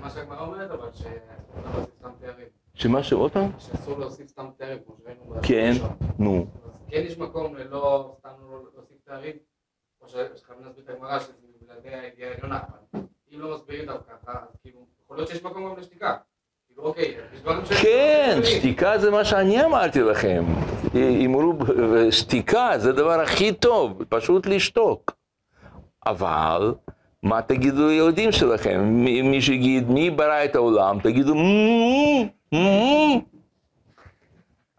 מה 0.00 0.10
שהגמרא 0.10 0.40
אומרת, 0.40 0.70
אבל 0.70 0.88
תארים. 2.20 2.48
שמה 2.74 3.02
שעוד 3.02 3.32
פעם? 3.32 3.50
שאסור 3.58 3.98
להוסיף 3.98 4.28
סתם 4.28 4.46
תארים, 4.56 4.78
כמו 4.86 4.96
שראינו 4.96 5.40
כן. 5.42 5.72
נו. 6.18 6.46
כן 6.88 7.02
יש 7.06 7.18
מקום 7.18 7.56
ללא, 7.56 8.14
סתם 8.18 8.28
לא 8.40 8.62
להוסיף 8.74 8.96
תארים, 9.04 9.36
כמו 9.98 10.08
שחייבים 10.08 10.66
להסביר 10.66 10.84
את 10.84 10.88
הגמרא, 10.88 11.18
שזה 11.18 11.32
בלעדי 11.60 11.88
הידיעה 11.88 12.30
העליונה, 12.30 12.60
אם 13.32 13.40
לא 13.40 13.54
מסבירים 13.54 13.88
אותם 13.88 14.02
ככה, 14.22 14.32
אז 14.32 14.56
כאילו, 14.62 14.86
אוקיי. 16.78 17.14
כן, 17.82 18.40
שתיקה 18.44 18.98
זה 18.98 19.10
מה 19.10 19.24
שאני 19.24 19.64
אמרתי 19.64 20.00
לכם. 20.00 20.44
אמרו, 21.24 21.54
שתיקה 22.10 22.70
זה 22.76 22.90
הדבר 22.90 23.20
הכי 23.20 23.52
טוב, 23.52 24.02
פשוט 24.08 24.46
לשתוק. 24.46 25.12
אבל, 26.06 26.74
מה 27.22 27.42
תגידו 27.42 27.88
ליהודים 27.88 28.32
שלכם? 28.32 28.80
מי 29.24 29.42
שיגיד, 29.42 29.90
מי 29.90 30.10
ברא 30.10 30.44
את 30.44 30.54
העולם? 30.54 30.98
תגידו. 31.02 31.34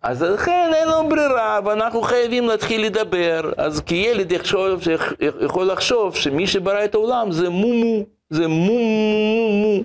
אז 0.04 0.22
לכן 0.22 0.72
אין 0.74 0.88
לנו 0.88 1.10
ברירה, 1.10 1.60
ואנחנו 1.66 2.02
חייבים 2.02 2.48
להתחיל 2.48 2.86
לדבר. 2.86 3.52
אז 3.58 3.82
כי 3.82 3.96
ילד 3.96 4.32
יכול 5.42 5.66
לחשוב 5.72 6.16
שמי 6.16 6.48
שברא 6.48 6.86
את 6.86 6.96
העולם 6.96 7.32
זה 7.32 7.50
מומו, 7.50 8.04
זה 8.30 8.48
מומו, 8.48 9.84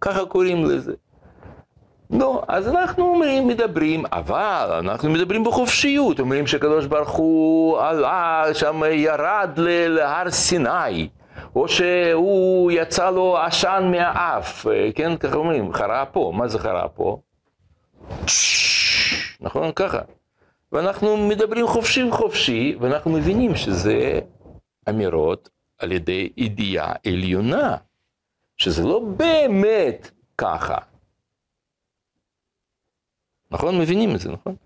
ככה 0.00 0.24
קוראים 0.24 0.64
לזה. 0.64 0.92
לא, 2.10 2.42
אז 2.48 2.68
אנחנו 2.68 3.22
מדברים, 3.46 4.04
אבל 4.12 4.80
אנחנו 4.84 5.10
מדברים 5.10 5.44
בחופשיות, 5.44 6.20
אומרים 6.20 6.46
שקדוש 6.46 6.86
ברוך 6.86 7.10
הוא 7.10 7.80
עלה, 7.80 8.44
שם 8.52 8.82
ירד 8.92 9.50
להר 9.88 10.30
סיני, 10.30 11.08
או 11.56 11.68
שהוא 11.68 12.70
יצא 12.72 13.10
לו 13.10 13.38
עשן 13.38 13.88
מהאף, 13.90 14.66
כן, 14.94 15.16
ככה 15.16 15.36
אומרים, 15.36 15.72
חרה 15.72 16.06
פה, 16.06 16.32
מה 16.34 16.48
זה 16.48 16.58
חרה 16.58 16.88
פה? 16.88 17.18
נכון, 19.40 19.72
ככה. 19.72 20.00
ואנחנו 20.72 21.16
מדברים 21.16 21.66
חופשי 21.66 22.10
חופשי, 22.10 22.76
ואנחנו 22.80 23.10
מבינים 23.10 23.56
שזה 23.56 24.20
אמירות 24.88 25.48
על 25.78 25.92
ידי 25.92 26.28
ידיעה 26.36 26.92
עליונה, 27.06 27.76
שזה 28.64 28.82
לא 28.82 29.00
באמת 29.16 30.10
ככה. 30.38 30.78
נכון? 33.50 33.78
מבינים 33.78 34.14
את 34.14 34.20
זה, 34.20 34.32
נכון? 34.32 34.56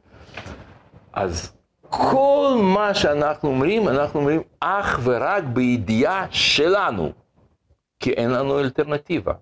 אז 1.12 1.56
כל 1.80 2.54
מה 2.74 2.94
שאנחנו 2.94 3.48
אומרים, 3.48 3.88
אנחנו 3.88 4.20
אומרים 4.20 4.42
אך 4.60 5.00
ורק 5.04 5.44
בידיעה 5.44 6.26
שלנו, 6.30 7.12
כי 8.00 8.12
אין 8.12 8.30
לנו 8.30 8.60
אלטרנטיבה. 8.60 9.34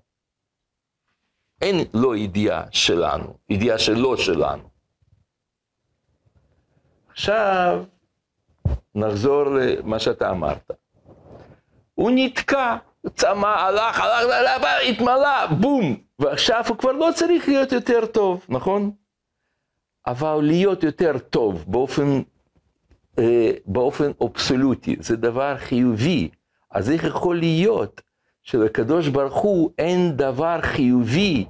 אין 1.62 1.76
לא 1.94 2.16
ידיעה 2.16 2.64
שלנו, 2.70 3.38
ידיעה 3.48 3.78
שלא 3.78 4.16
שלנו. 4.16 4.68
עכשיו, 7.10 7.84
נחזור 8.94 9.44
למה 9.44 9.98
שאתה 9.98 10.30
אמרת. 10.30 10.70
הוא 11.94 12.10
נתקע, 12.14 12.76
צמא, 13.14 13.46
הלך, 13.46 14.00
הלך, 14.00 14.32
הלך, 14.32 14.64
התמלא, 14.88 15.46
בום, 15.60 15.96
ועכשיו 16.18 16.64
הוא 16.68 16.76
כבר 16.76 16.92
לא 16.92 17.08
צריך 17.14 17.48
להיות 17.48 17.72
יותר 17.72 18.06
טוב, 18.06 18.46
נכון? 18.48 18.90
אבל 20.06 20.38
להיות 20.42 20.82
יותר 20.82 21.18
טוב 21.18 21.64
באופן, 21.66 22.22
אה, 23.18 23.50
באופן 23.66 24.10
אבסולוטי, 24.24 24.96
זה 25.00 25.16
דבר 25.16 25.56
חיובי. 25.58 26.30
אז 26.70 26.90
איך 26.90 27.04
יכול 27.04 27.38
להיות 27.38 28.00
שלקדוש 28.42 29.08
ברוך 29.08 29.34
הוא 29.34 29.70
אין 29.78 30.16
דבר 30.16 30.60
חיובי 30.60 31.46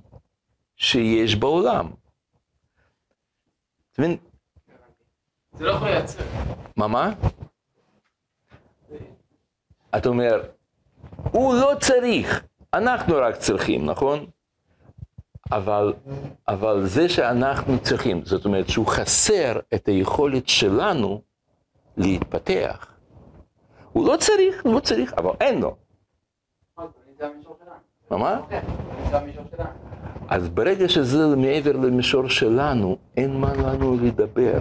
שיש 0.76 1.36
בעולם? 1.36 1.90
אתה 3.92 4.02
מבין? 4.02 4.16
זה 5.52 5.64
לא 5.64 5.70
יכול 5.70 5.88
לייצר. 5.88 6.24
מה, 6.76 6.86
מה? 6.86 7.12
אתה 9.96 10.08
אומר, 10.08 10.42
הוא 11.32 11.54
לא 11.54 11.72
צריך, 11.80 12.44
אנחנו 12.74 13.14
רק 13.16 13.36
צריכים, 13.36 13.86
נכון? 13.86 14.26
אבל, 15.52 15.92
אבל 16.48 16.86
זה 16.86 17.08
שאנחנו 17.08 17.78
צריכים, 17.78 18.24
זאת 18.24 18.44
אומרת 18.44 18.68
שהוא 18.68 18.86
חסר 18.86 19.58
את 19.74 19.88
היכולת 19.88 20.48
שלנו 20.48 21.22
להתפתח. 21.96 22.86
הוא 23.92 24.06
לא 24.06 24.16
צריך, 24.16 24.62
הוא 24.64 24.74
לא 24.74 24.80
צריך, 24.80 25.14
אבל 25.14 25.30
אין 25.40 25.60
לו. 25.60 25.76
מה? 28.10 28.40
כן. 28.50 28.60
אז 30.28 30.48
ברגע 30.48 30.88
שזה 30.88 31.36
מעבר 31.36 31.72
למישור 31.72 32.28
שלנו, 32.28 32.96
אין 33.16 33.36
מה 33.36 33.54
לנו 33.54 33.96
לדבר. 34.02 34.58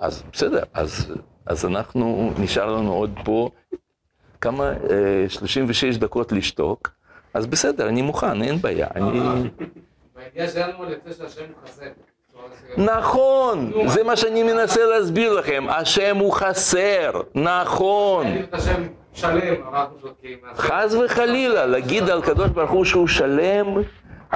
אז 0.00 0.22
בסדר, 0.32 0.62
אז, 0.74 1.14
אז 1.46 1.66
אנחנו, 1.66 2.30
נשאר 2.38 2.76
לנו 2.76 2.92
עוד 2.92 3.10
פה 3.24 3.50
כמה, 4.40 4.72
אה, 4.90 5.28
36 5.28 5.96
דקות 5.96 6.32
לשתוק, 6.32 6.90
אז 7.34 7.46
בסדר, 7.46 7.88
אני 7.88 8.02
מוכן, 8.02 8.42
אין 8.42 8.60
בעיה. 8.60 8.86
אני... 8.96 9.20
שלנו 10.36 10.72
שהשם. 11.18 11.42
בצורה 12.38 12.48
מסוימת. 12.52 12.90
נכון, 12.90 13.72
זה 13.86 14.04
מה 14.04 14.16
שאני 14.16 14.42
מנסה 14.42 14.84
להסביר 14.84 15.32
לכם, 15.32 15.66
השם 15.68 16.16
הוא 16.16 16.32
חסר, 16.32 17.10
נכון. 17.34 18.26
חס 20.56 20.94
וחלילה, 20.94 21.66
להגיד 21.66 22.10
על 22.10 22.22
קדוש 22.22 22.50
ברוך 22.50 22.70
הוא 22.70 22.84
שהוא 22.84 23.06
שלם, 23.06 23.66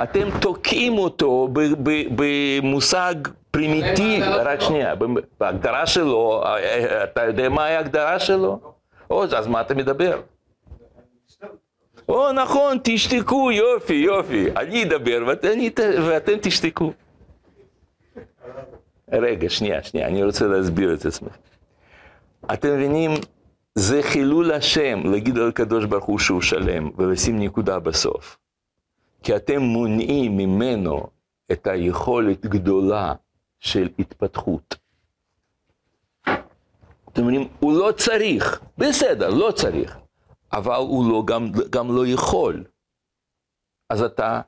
אתם 0.02 0.28
תוקעים 0.40 0.98
אותו 0.98 1.48
במושג 2.14 3.14
פרימיטיבי, 3.50 4.22
רק. 4.22 4.60
שנייה, 4.60 4.94
בהגדרה 5.40 5.86
שלו, 5.86 6.42
אה, 6.44 7.04
אתה 7.04 7.24
יודע 7.24 7.48
מהי 7.48 7.76
ההגדרה 7.76 8.18
שלו? 8.18 8.71
או, 9.12 9.24
אז 9.24 9.46
מה 9.46 9.60
אתה 9.60 9.74
מדבר? 9.74 10.20
או, 12.08 12.32
נכון, 12.32 12.78
תשתקו, 12.84 13.52
יופי, 13.52 13.94
יופי, 13.94 14.50
אני 14.56 14.84
אדבר 14.84 15.24
ואתם, 15.26 15.48
ואתם 16.06 16.32
תשתקו. 16.42 16.92
רגע, 19.12 19.48
שנייה, 19.48 19.82
שנייה, 19.82 20.08
אני 20.08 20.24
רוצה 20.24 20.46
להסביר 20.46 20.94
את 20.94 21.06
עצמי. 21.06 21.28
אתם 22.52 22.74
מבינים, 22.74 23.10
זה 23.74 24.02
חילול 24.02 24.52
השם 24.52 25.00
להגיד 25.04 25.38
על 25.38 25.48
הקדוש 25.48 25.84
ברוך 25.84 26.04
הוא 26.04 26.18
שהוא 26.18 26.40
שלם 26.40 26.90
ולשים 26.96 27.38
נקודה 27.38 27.78
בסוף. 27.78 28.38
כי 29.22 29.36
אתם 29.36 29.62
מונעים 29.62 30.36
ממנו 30.36 31.06
את 31.52 31.66
היכולת 31.66 32.46
גדולה 32.46 33.14
של 33.60 33.88
התפתחות. 33.98 34.81
אתם 37.12 37.20
אומרים, 37.20 37.48
הוא 37.60 37.78
לא 37.78 37.92
צריך, 37.92 38.60
בסדר, 38.78 39.28
לא 39.30 39.50
צריך, 39.50 39.96
אבל 40.52 40.74
הוא 40.74 41.10
לא, 41.10 41.22
גם, 41.26 41.52
גם 41.70 41.96
לא 41.96 42.06
יכול. 42.06 42.64
אז 43.90 44.02
אתה, 44.02 44.40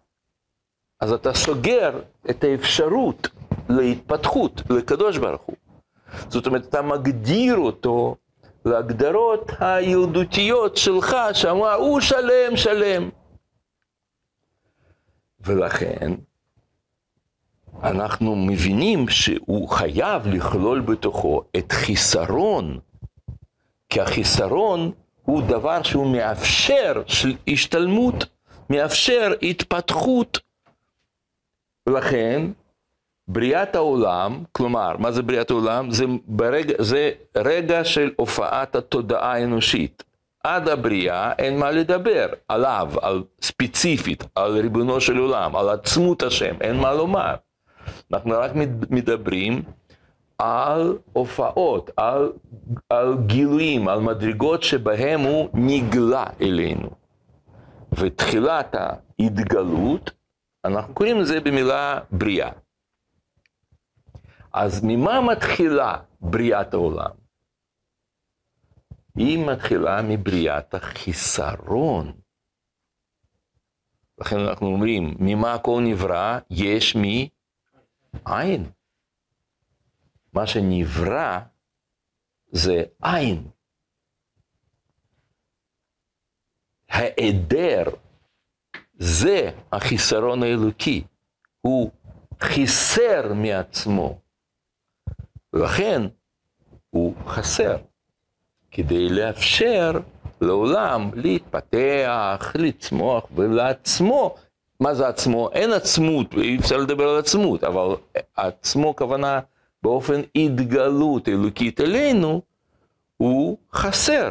אז 1.00 1.12
אתה 1.12 1.34
סוגר 1.34 2.00
את 2.30 2.44
האפשרות 2.44 3.28
להתפתחות 3.68 4.62
לקדוש 4.70 5.18
ברוך 5.18 5.42
הוא. 5.42 5.56
זאת 6.28 6.46
אומרת, 6.46 6.68
אתה 6.68 6.82
מגדיר 6.82 7.56
אותו 7.56 8.16
להגדרות 8.64 9.50
הילדותיות 9.60 10.76
שלך, 10.76 11.16
שאמר, 11.32 11.74
הוא 11.74 12.00
שלם, 12.00 12.56
שלם. 12.56 13.10
ולכן, 15.40 16.12
אנחנו 17.84 18.36
מבינים 18.36 19.08
שהוא 19.08 19.68
חייב 19.68 20.26
לכלול 20.26 20.80
בתוכו 20.80 21.42
את 21.56 21.72
חיסרון, 21.72 22.78
כי 23.88 24.00
החיסרון 24.00 24.92
הוא 25.22 25.42
דבר 25.42 25.82
שהוא 25.82 26.12
מאפשר 26.12 27.02
השתלמות, 27.48 28.24
מאפשר 28.70 29.32
התפתחות. 29.42 30.38
ולכן, 31.86 32.42
בריאת 33.28 33.76
העולם, 33.76 34.44
כלומר, 34.52 34.96
מה 34.98 35.12
זה 35.12 35.22
בריאת 35.22 35.50
העולם? 35.50 35.90
זה, 35.90 36.04
ברגע, 36.26 36.74
זה 36.78 37.10
רגע 37.36 37.84
של 37.84 38.10
הופעת 38.16 38.76
התודעה 38.76 39.32
האנושית. 39.32 40.02
עד 40.44 40.68
הבריאה 40.68 41.32
אין 41.38 41.58
מה 41.58 41.70
לדבר 41.70 42.26
עליו, 42.48 42.92
על 43.02 43.22
ספציפית, 43.42 44.24
על 44.34 44.58
ריבונו 44.58 45.00
של 45.00 45.18
עולם, 45.18 45.56
על 45.56 45.68
עצמות 45.68 46.22
השם, 46.22 46.54
אין 46.60 46.76
מה 46.76 46.94
לומר. 46.94 47.34
אנחנו 48.14 48.32
רק 48.32 48.50
מדברים 48.90 49.62
על 50.38 50.98
הופעות, 51.12 51.90
על, 51.96 52.32
על 52.88 53.16
גילויים, 53.26 53.88
על 53.88 54.00
מדרגות 54.00 54.62
שבהם 54.62 55.20
הוא 55.20 55.48
נגלה 55.54 56.24
אלינו. 56.40 56.90
ותחילת 57.98 58.74
ההתגלות, 58.74 60.10
אנחנו 60.64 60.94
קוראים 60.94 61.20
לזה 61.20 61.40
במילה 61.40 62.00
בריאה. 62.10 62.50
אז 64.52 64.80
ממה 64.84 65.20
מתחילה 65.20 65.96
בריאת 66.20 66.74
העולם? 66.74 67.10
היא 69.16 69.46
מתחילה 69.46 70.02
מבריאת 70.02 70.74
החיסרון. 70.74 72.12
לכן 74.20 74.38
אנחנו 74.38 74.66
אומרים, 74.66 75.16
ממה 75.18 75.54
הכל 75.54 75.82
נברא? 75.84 76.38
יש 76.50 76.96
מעין. 78.26 78.70
מה 80.32 80.46
שנברא 80.46 81.38
זה 82.52 82.82
עין. 83.02 83.48
ההיעדר 86.88 87.84
זה 88.94 89.50
החיסרון 89.72 90.42
האלוקי. 90.42 91.04
הוא 91.60 91.90
חיסר 92.40 93.32
מעצמו. 93.34 94.20
ולכן 95.52 96.02
הוא 96.90 97.14
חסר, 97.26 97.76
כדי 98.70 99.08
לאפשר 99.08 99.92
לעולם 100.40 101.10
להתפתח, 101.14 102.52
לצמוח, 102.54 103.24
ולעצמו, 103.34 104.36
מה 104.84 104.94
זה 104.94 105.08
עצמו? 105.08 105.50
אין 105.52 105.72
עצמות, 105.72 106.34
אי 106.34 106.56
אפשר 106.56 106.76
לדבר 106.76 107.08
על 107.08 107.18
עצמות, 107.18 107.64
אבל 107.64 107.96
עצמו 108.36 108.96
כוונה 108.96 109.40
באופן 109.82 110.20
התגלות 110.36 111.28
אלוקית 111.28 111.80
אלינו, 111.80 112.42
הוא 113.16 113.58
חסר, 113.72 114.28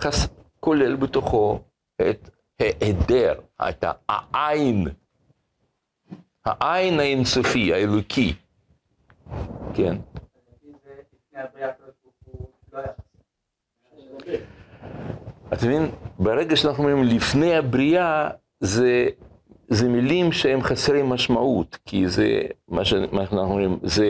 חס... 0.00 0.28
כולל 0.60 0.96
בתוכו 0.96 1.60
את 1.96 2.30
היעדר, 2.58 3.34
את 3.68 3.84
העין, 4.08 4.86
העין 6.44 7.00
האינסופי, 7.00 7.74
האלוקי, 7.74 8.34
כן. 9.74 9.96
אתה 15.52 15.66
מבין, 15.66 15.90
ברגע 16.18 16.56
שאנחנו 16.56 16.84
אומרים 16.88 17.04
לפני 17.04 17.56
הבריאה, 17.56 18.30
זה, 18.60 19.08
זה 19.72 19.88
מילים 19.88 20.32
שהם 20.32 20.62
חסרי 20.62 21.02
משמעות, 21.02 21.78
כי 21.84 22.08
זה, 22.08 22.40
מה 22.68 22.84
שאנחנו 22.84 23.40
אומרים, 23.40 23.78
זה, 23.82 24.06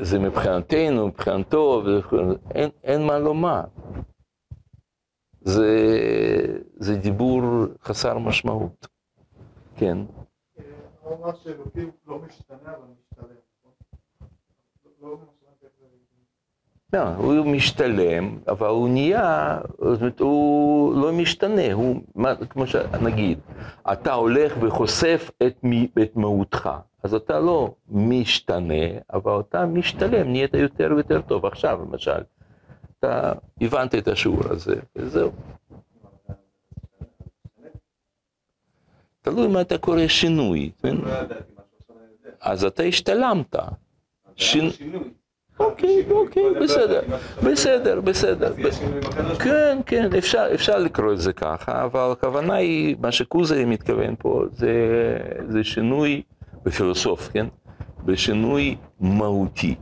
זה 0.00 0.18
מבחינתנו, 0.18 1.06
מבחינתו, 1.08 1.82
אין, 2.54 2.70
אין 2.84 3.06
מה 3.06 3.18
לומר. 3.18 3.64
זה, 5.40 5.68
זה 6.76 6.96
דיבור 6.96 7.42
חסר 7.82 8.18
משמעות, 8.18 8.86
כן. 9.76 9.98
הוא 11.02 11.16
אמר 11.16 11.34
שאלוקים 11.36 11.90
לא 12.06 12.18
משתנה, 12.18 12.58
אבל 12.64 12.86
משתלם. 13.00 13.36
לא 15.00 15.16
ממש 15.16 15.28
הבנתי 15.42 15.66
איך 15.66 15.72
זה... 15.80 15.86
לא, 16.92 17.02
הוא 17.02 17.46
משתלם, 17.46 18.38
אבל 18.48 18.68
הוא 18.68 18.88
נהיה, 18.88 19.58
זאת 19.78 20.00
אומרת, 20.00 20.20
הוא 20.20 20.94
לא 20.94 21.12
משתנה, 21.12 21.72
הוא, 21.72 22.02
מה, 22.14 22.34
כמו 22.50 22.66
שנגיד, 22.66 23.38
אתה 23.92 24.12
הולך 24.12 24.54
וחושף 24.60 25.30
את, 25.46 25.56
מי, 25.62 25.88
את 26.02 26.16
מהותך, 26.16 26.70
אז 27.02 27.14
אתה 27.14 27.40
לא 27.40 27.74
משתנה, 27.88 28.84
אבל 29.12 29.40
אתה 29.40 29.66
משתלם, 29.66 30.32
נהיית 30.32 30.54
יותר 30.54 30.92
ויותר 30.94 31.20
טוב. 31.20 31.46
עכשיו, 31.46 31.78
למשל, 31.82 32.20
אתה 32.98 33.32
הבנת 33.60 33.94
את 33.94 34.08
השיעור 34.08 34.40
הזה, 34.50 34.74
וזהו. 34.96 35.30
תלוי 39.22 39.48
מה 39.48 39.60
אתה 39.60 39.78
קורא 39.78 40.08
שינוי, 40.08 40.70
כן? 40.82 40.96
לא. 40.96 41.10
אז 42.40 42.64
אתה 42.64 42.82
השתלמת. 42.82 43.56
שינוי. 44.36 44.72
אוקיי, 45.58 46.10
אוקיי, 46.10 46.42
לא 46.42 46.60
בסדר, 46.60 47.00
בסדר. 47.44 48.00
בסדר. 48.00 48.54
כן, 49.38 49.78
כן, 49.86 50.14
אפשר, 50.18 50.46
אפשר 50.54 50.78
לקרוא 50.78 51.12
את 51.12 51.20
זה 51.20 51.32
ככה, 51.32 51.84
אבל 51.84 52.12
הכוונה 52.12 52.54
היא, 52.54 52.96
מה 53.00 53.12
שקוזרי 53.12 53.64
מתכוון 53.64 54.14
פה, 54.18 54.44
זה, 54.52 54.72
זה 55.48 55.64
שינוי 55.64 56.22
בפילוסוף, 56.62 57.28
כן? 57.28 57.46
בשינוי 58.04 58.76
מהותי. 59.00 59.74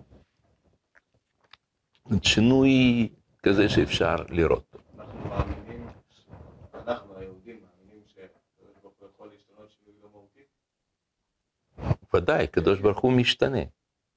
שינוי 2.23 3.09
כזה 3.43 3.69
שאפשר 3.69 4.17
לראות. 4.29 4.77
אנחנו 4.99 5.29
מאמינים, 5.29 5.87
אנחנו 6.87 7.15
היהודים 7.19 7.57
מאמינים 7.63 8.03
שהקדוש 8.07 8.77
ברוך 8.83 8.95
הוא 9.01 9.09
יכול 9.15 9.29
להשתנות 9.33 9.71
שינוי 9.71 9.95
לא 10.03 10.09
מהותי. 10.13 10.41
ודאי, 12.15 12.45
הקדוש 12.45 12.81
ברוך 12.81 12.99
הוא 12.99 13.13
משתנה 13.13 13.63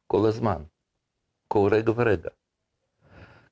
כל 0.07 0.27
הזמן, 0.27 0.61
כל 1.51 1.69
רגע 1.71 1.91
ורגע. 1.95 2.29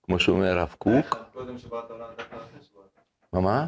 כמו 0.04 0.20
שאומר 0.20 0.46
הרב 0.48 0.76
קוק, 0.78 1.06
אחד 1.10 1.24
קודם 1.34 1.58
שבאת 1.58 1.92
עולם 1.92 2.08
דווקא 2.18 2.36
אחרי 2.36 2.62
שבאת. 2.62 3.00
מה 3.34 3.42
מה? 3.42 3.68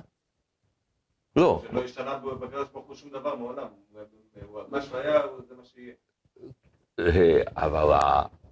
לא, 1.36 1.64
שלא 1.72 1.84
השתנה 1.84 2.18
בקדוש 2.18 2.68
ברוך 2.74 2.88
הוא 2.88 2.96
שום 2.96 3.10
דבר 3.10 3.36
מעולם. 3.36 3.68
מה 4.68 4.82
שהיה, 4.82 5.22
זה 5.48 5.56
מה 5.56 5.64
שיהיה. 5.66 5.94
אה, 7.00 7.42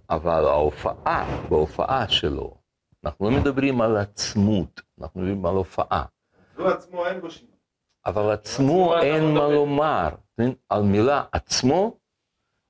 אבל, 0.10 0.46
ההופעה, 0.46 1.46
בהופעה 1.50 2.10
שלו, 2.10 2.58
אנחנו 3.06 3.30
לא 3.30 3.38
מדברים 3.38 3.82
על 3.82 3.98
עצמות, 3.98 4.82
אנחנו 5.02 5.22
מדברים 5.22 5.46
על 5.46 5.56
הופעה. 5.56 6.06
הוא 6.58 6.68
עצמו 6.68 7.06
אין 7.06 7.22
בו 7.22 7.32
שינוי. 7.32 7.54
אבל 8.06 8.32
עצמו 8.32 8.96
אתה 8.98 9.06
אין 9.06 9.34
מה. 9.34 9.48
לומר. 9.48 10.10
מבין? 10.38 10.56
על 10.70 10.82
מילה 10.82 11.24
עצמו, 11.32 11.98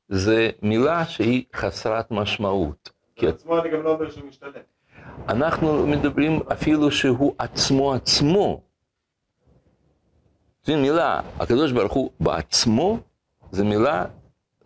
זה 0.10 0.50
מילה 0.62 1.06
שהיא 1.06 1.46
חסרת 1.56 2.12
משמעות. 2.12 2.97
כי 3.18 3.28
עצמו 3.28 3.60
אני 3.60 3.70
גם 3.70 3.84
לא 3.84 3.94
אומר 3.94 4.12
שהוא 4.12 4.28
משתלם. 4.28 4.62
אנחנו 5.30 5.88
מדברים 5.88 6.40
אפילו 6.52 6.92
שהוא 6.92 7.36
עצמו 7.38 7.94
עצמו. 7.94 8.62
זו 10.64 10.78
מילה, 10.78 11.22
הקדוש 11.40 11.72
ברוך 11.72 11.94
הוא 11.94 12.12
בעצמו, 12.20 13.00
זו 13.52 13.66
מילה 13.66 14.06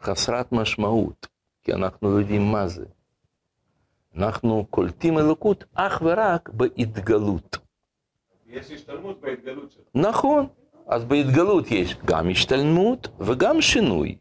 חסרת 0.01 0.51
משמעות, 0.51 1.27
כי 1.63 1.73
אנחנו 1.73 2.13
לא 2.13 2.19
יודעים 2.19 2.51
מה 2.51 2.67
זה. 2.67 2.85
אנחנו 4.15 4.65
קולטים 4.69 5.17
אלוקות 5.17 5.63
אך 5.73 6.01
ורק 6.05 6.49
בהתגלות. 6.49 7.57
יש 8.47 8.71
השתלמות 8.71 9.21
בהתגלות 9.21 9.71
שלו. 9.71 9.83
נכון, 9.95 10.47
אז 10.87 11.05
בהתגלות 11.05 11.71
יש 11.71 11.95
גם 12.05 12.29
השתלמות 12.29 13.07
וגם 13.19 13.61
שינוי. 13.61 14.17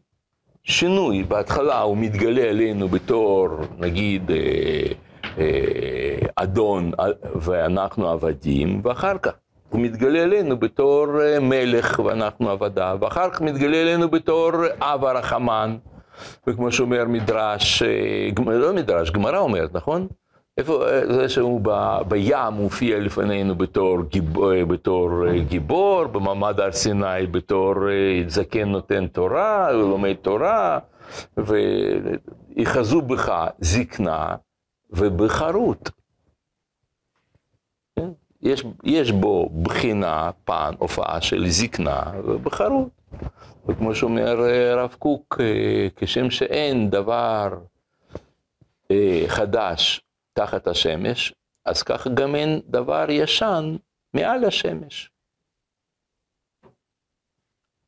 שינוי, 0.63 1.23
בהתחלה 1.23 1.81
הוא 1.81 1.97
מתגלה 1.97 2.49
עלינו 2.49 2.87
בתור, 2.87 3.47
נגיד, 3.79 4.31
אה, 4.31 4.37
אה, 5.37 6.27
אדון 6.35 6.91
ואנחנו 7.35 8.09
עבדים, 8.09 8.81
ואחר 8.83 9.17
כך 9.17 9.31
הוא 9.69 9.81
מתגלה 9.81 10.23
עלינו 10.23 10.57
בתור 10.57 11.21
אה, 11.21 11.39
מלך 11.39 11.99
ואנחנו 12.05 12.49
עבדיו, 12.49 12.97
ואחר 13.01 13.29
כך 13.29 13.41
מתגלה 13.41 13.81
עלינו 13.81 14.09
בתור 14.09 14.51
אב 14.79 15.05
הרחמן, 15.05 15.77
וכמו 16.47 16.71
שאומר 16.71 17.05
מדרש, 17.07 17.83
לא 18.47 18.73
מדרש, 18.73 19.11
גמרא 19.11 19.37
אומרת, 19.37 19.73
נכון? 19.73 20.07
איפה 20.57 20.85
זה 21.09 21.29
שהוא 21.29 21.61
ב, 21.63 21.97
בים 22.07 22.53
מופיע 22.53 22.99
לפנינו 22.99 23.55
בתור, 23.55 24.01
גיבור, 24.01 24.65
בתור 24.67 25.09
גיבור, 25.47 26.07
במעמד 26.07 26.59
הר 26.59 26.71
סיני 26.71 27.27
בתור 27.31 27.73
זקן 28.27 28.69
נותן 28.69 29.07
תורה, 29.07 29.71
לומד 29.71 30.13
תורה, 30.13 30.79
ויחזו 31.37 33.01
בך 33.01 33.47
זקנה 33.59 34.35
ובחרות. 34.89 35.89
כן? 37.95 38.09
יש, 38.41 38.63
יש 38.83 39.11
בו 39.11 39.49
בחינה, 39.63 40.31
פן, 40.43 40.71
הופעה 40.77 41.21
של 41.21 41.49
זקנה 41.49 42.03
ובחרות. 42.23 42.89
וכמו 43.67 43.95
שאומר 43.95 44.39
הרב 44.71 44.95
קוק, 44.99 45.41
כשם 45.95 46.29
שאין 46.29 46.89
דבר 46.89 47.57
חדש 49.27 50.01
תחת 50.33 50.67
השמש, 50.67 51.33
אז 51.65 51.83
ככה 51.83 52.09
גם 52.09 52.35
אין 52.35 52.61
דבר 52.65 53.05
ישן 53.09 53.75
מעל 54.13 54.45
השמש. 54.45 55.11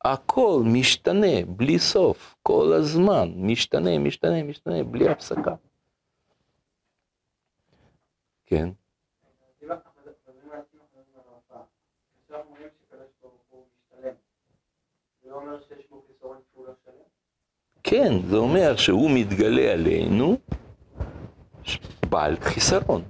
הכל 0.06 0.62
משתנה 0.74 1.46
בלי 1.48 1.80
סוף, 1.80 2.36
כל 2.44 2.74
הזמן 2.80 3.30
משתנה, 3.36 4.00
משתנה, 4.00 4.44
משתנה, 4.44 4.84
בלי 4.84 5.10
הפסקה. 5.10 5.56
כן. 8.46 8.70
כן, 17.84 18.12
זה 18.30 18.36
אומר 18.36 18.76
שהוא 18.76 19.12
מתגלה 19.16 19.74
עלינו 19.74 20.38
בעל 22.10 22.36
חיסרון. 22.40 23.02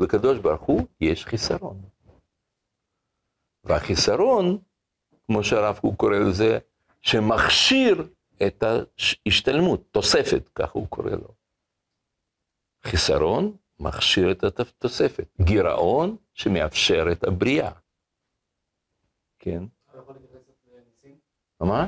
לקדוש 0.00 0.38
ברוך 0.38 0.62
הוא 0.62 0.86
יש 1.00 1.26
חיסרון. 1.26 1.82
והחיסרון, 3.64 4.58
כמו 5.26 5.44
שהרב 5.44 5.78
קוק 5.78 5.96
קורא 5.96 6.18
לזה, 6.18 6.58
שמכשיר 7.00 8.08
את 8.46 8.62
ההשתלמות, 8.62 9.82
תוספת, 9.90 10.48
ככה 10.54 10.72
הוא 10.72 10.88
קורא 10.88 11.10
לו. 11.10 11.34
חיסרון 12.84 13.56
מכשיר 13.80 14.32
את 14.32 14.44
התוספת, 14.44 15.28
גירעון 15.40 16.16
שמאפשר 16.34 17.04
את 17.12 17.24
הבריאה. 17.24 17.72
כן. 19.38 19.62
מה? 21.60 21.86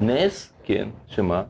נס, 0.00 0.52
כן, 0.64 0.88
שמה? 1.06 1.44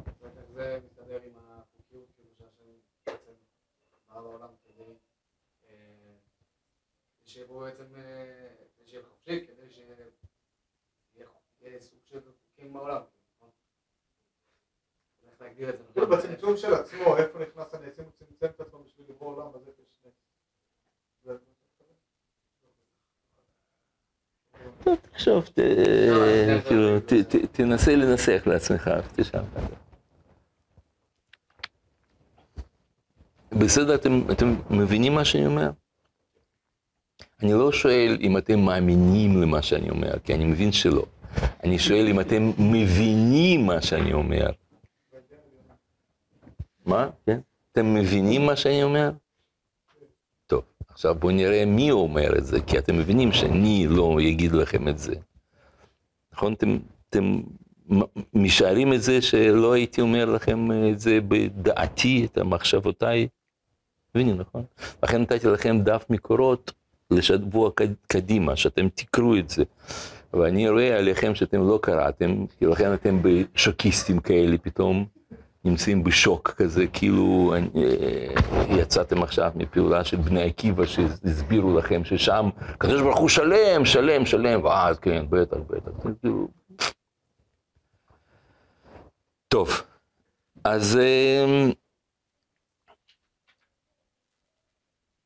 בעצם, 7.62 7.84
שיהיה 8.86 9.02
חופשי, 9.10 9.46
כדי 9.46 9.70
שיהיה 9.70 9.96
סוג 11.80 11.98
של 12.04 12.20
חוקים 12.20 12.72
בעולם. 12.72 13.02
כאילו 15.94 16.10
בצמצום 16.10 16.56
של 16.56 16.74
עצמו, 16.74 17.16
איפה 17.16 17.38
נכנס 17.38 17.74
הנעשים, 17.74 18.04
הוא 18.04 18.12
צמצם 18.12 18.46
את 18.46 18.60
עצמו 18.60 18.84
בשביל 18.84 19.06
לברוא 19.08 19.36
עולם, 19.36 19.54
אז 19.54 19.68
איפה? 19.68 19.82
טוב, 24.84 24.98
תחשוב, 25.12 25.44
כאילו, 26.68 27.00
תנסה 27.52 27.96
לנסח 27.96 28.42
לעצמך, 28.46 28.90
תשאל. 29.16 29.40
בסדר, 33.52 33.94
אתם 34.32 34.54
מבינים 34.70 35.14
מה 35.14 35.24
שאני 35.24 35.46
אומר? 35.46 35.70
אני 37.42 37.52
לא 37.52 37.72
שואל 37.72 38.18
אם 38.20 38.36
אתם 38.36 38.60
מאמינים 38.60 39.42
למה 39.42 39.62
שאני 39.62 39.90
אומר, 39.90 40.18
כי 40.24 40.34
אני 40.34 40.44
מבין 40.44 40.72
שלא. 40.72 41.04
אני 41.64 41.78
שואל 41.78 42.08
אם 42.08 42.20
אתם 42.20 42.50
מבינים 42.58 43.66
מה 43.66 43.82
שאני 43.82 44.12
אומר. 44.12 44.50
מה? 46.86 47.10
כן? 47.26 47.40
אתם 47.72 47.94
מבינים 47.94 48.46
מה 48.46 48.56
שאני 48.56 48.82
אומר? 48.82 49.10
טוב, 50.46 50.62
עכשיו 50.88 51.14
בואו 51.14 51.32
נראה 51.32 51.64
מי 51.64 51.90
אומר 51.90 52.38
את 52.38 52.46
זה, 52.46 52.60
כי 52.60 52.78
אתם 52.78 52.98
מבינים 52.98 53.32
שאני 53.32 53.86
לא 53.88 54.18
אגיד 54.28 54.52
לכם 54.52 54.88
את 54.88 54.98
זה. 54.98 55.14
נכון? 56.32 56.52
אתם, 56.52 56.78
אתם 57.10 57.40
משערים 58.34 58.92
את 58.92 59.02
זה 59.02 59.22
שלא 59.22 59.72
הייתי 59.72 60.00
אומר 60.00 60.24
לכם 60.24 60.68
את 60.92 61.00
זה 61.00 61.18
בדעתי, 61.28 62.24
את 62.24 62.38
המחשבותיי? 62.38 63.28
מבינים, 64.14 64.36
נכון? 64.36 64.64
לכן 65.02 65.22
נתתי 65.22 65.46
לכם 65.46 65.80
דף 65.80 66.06
מקורות 66.10 66.72
לשבוע 67.12 67.70
קדימה, 68.06 68.56
שאתם 68.56 68.88
תקראו 68.94 69.36
את 69.36 69.50
זה. 69.50 69.64
ואני 70.34 70.68
רואה 70.68 70.98
עליכם 70.98 71.34
שאתם 71.34 71.68
לא 71.68 71.78
קראתם, 71.82 72.46
כי 72.58 72.66
לכן 72.66 72.94
אתם 72.94 73.18
בשוקיסטים 73.22 74.20
כאלה 74.20 74.58
פתאום. 74.58 75.04
נמצאים 75.64 76.04
בשוק 76.04 76.50
כזה, 76.50 76.86
כאילו 76.86 77.54
אה, 77.54 78.76
יצאתם 78.76 79.22
עכשיו 79.22 79.52
מפעולה 79.54 80.04
של 80.04 80.16
בני 80.16 80.42
עקיבא 80.42 80.86
שהסבירו 80.86 81.78
לכם 81.78 82.04
ששם 82.04 82.48
הקדוש 82.58 83.02
ברוך 83.02 83.18
הוא 83.18 83.28
שלם, 83.28 83.84
שלם, 83.84 84.26
שלם, 84.26 84.64
ואז 84.64 84.98
כן, 84.98 85.24
בטח, 85.30 85.56
בטח, 85.70 85.90
כאילו... 86.22 86.48
טוב, 89.48 89.82
אז 90.64 90.98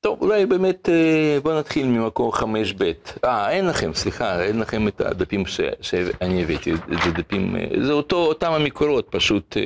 טוב, 0.06 0.22
אולי 0.22 0.46
באמת 0.46 0.88
אה, 0.88 1.38
בוא 1.42 1.58
נתחיל 1.58 1.86
ממקור 1.86 2.36
חמש 2.36 2.72
ב'. 2.72 2.92
אה, 3.24 3.50
אין 3.50 3.66
לכם, 3.66 3.94
סליחה, 3.94 4.42
אין 4.42 4.58
לכם 4.58 4.88
את 4.88 5.00
הדפים 5.00 5.46
ש, 5.46 5.60
שאני 5.80 6.42
הבאתי, 6.42 6.72
זה 6.76 7.10
דפים, 7.10 7.56
אה, 7.56 7.86
זה 7.86 7.92
אותו, 7.92 8.16
אותם 8.16 8.52
המקורות, 8.52 9.06
פשוט 9.10 9.56
אה, 9.56 9.62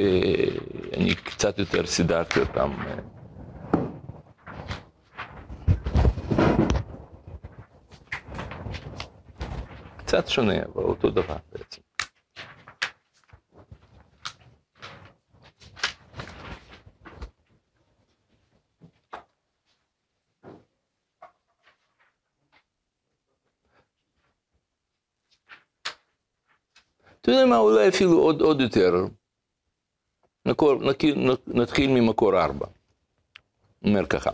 אני 0.96 1.14
קצת 1.14 1.58
יותר 1.58 1.86
סידרתי 1.86 2.40
אותם. 2.40 2.70
קצת 9.96 10.28
שונה, 10.28 10.54
אבל 10.74 10.84
אותו 10.84 11.10
דבר 11.10 11.36
בעצם. 11.52 11.89
אתה 27.20 27.30
יודע 27.30 27.46
מה, 27.46 27.58
אולי 27.58 27.88
אפילו 27.88 28.18
עוד, 28.18 28.40
עוד 28.40 28.60
יותר. 28.60 28.92
נקור, 30.46 30.74
נתחיל, 30.74 31.30
נתחיל 31.46 31.90
ממקור 31.90 32.40
ארבע. 32.42 32.66
אומר 33.84 34.06
ככה, 34.06 34.30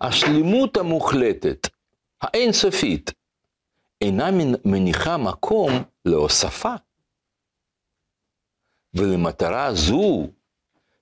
השלמות 0.00 0.76
המוחלטת, 0.76 1.68
האינסופית, 2.20 3.10
אינה 4.00 4.30
מניחה 4.64 5.16
מקום 5.16 5.72
להוספה. 6.04 6.74
ולמטרה 8.94 9.74
זו, 9.74 10.28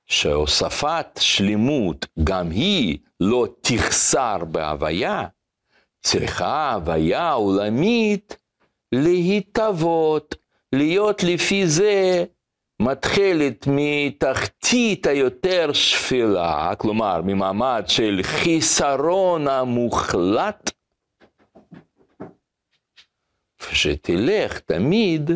שהוספת 0.07 1.07
שלמות 1.21 2.07
גם 2.25 2.51
היא 2.51 2.99
לא 3.21 3.47
תחסר 3.61 4.37
בהוויה, 4.51 5.27
צריכה 6.01 6.73
הוויה 6.73 7.33
עולמית 7.33 8.37
להתהוות, 8.93 10.35
להיות 10.73 11.23
לפי 11.23 11.67
זה 11.67 12.25
מתחילת 12.81 13.67
מתחתית 13.67 15.07
היותר 15.07 15.73
שפלה, 15.73 16.73
כלומר 16.79 17.21
ממעמד 17.25 17.85
של 17.87 18.21
חיסרון 18.23 19.49
המוחלט, 19.49 20.71
שתלך 23.73 24.59
תמיד, 24.59 25.31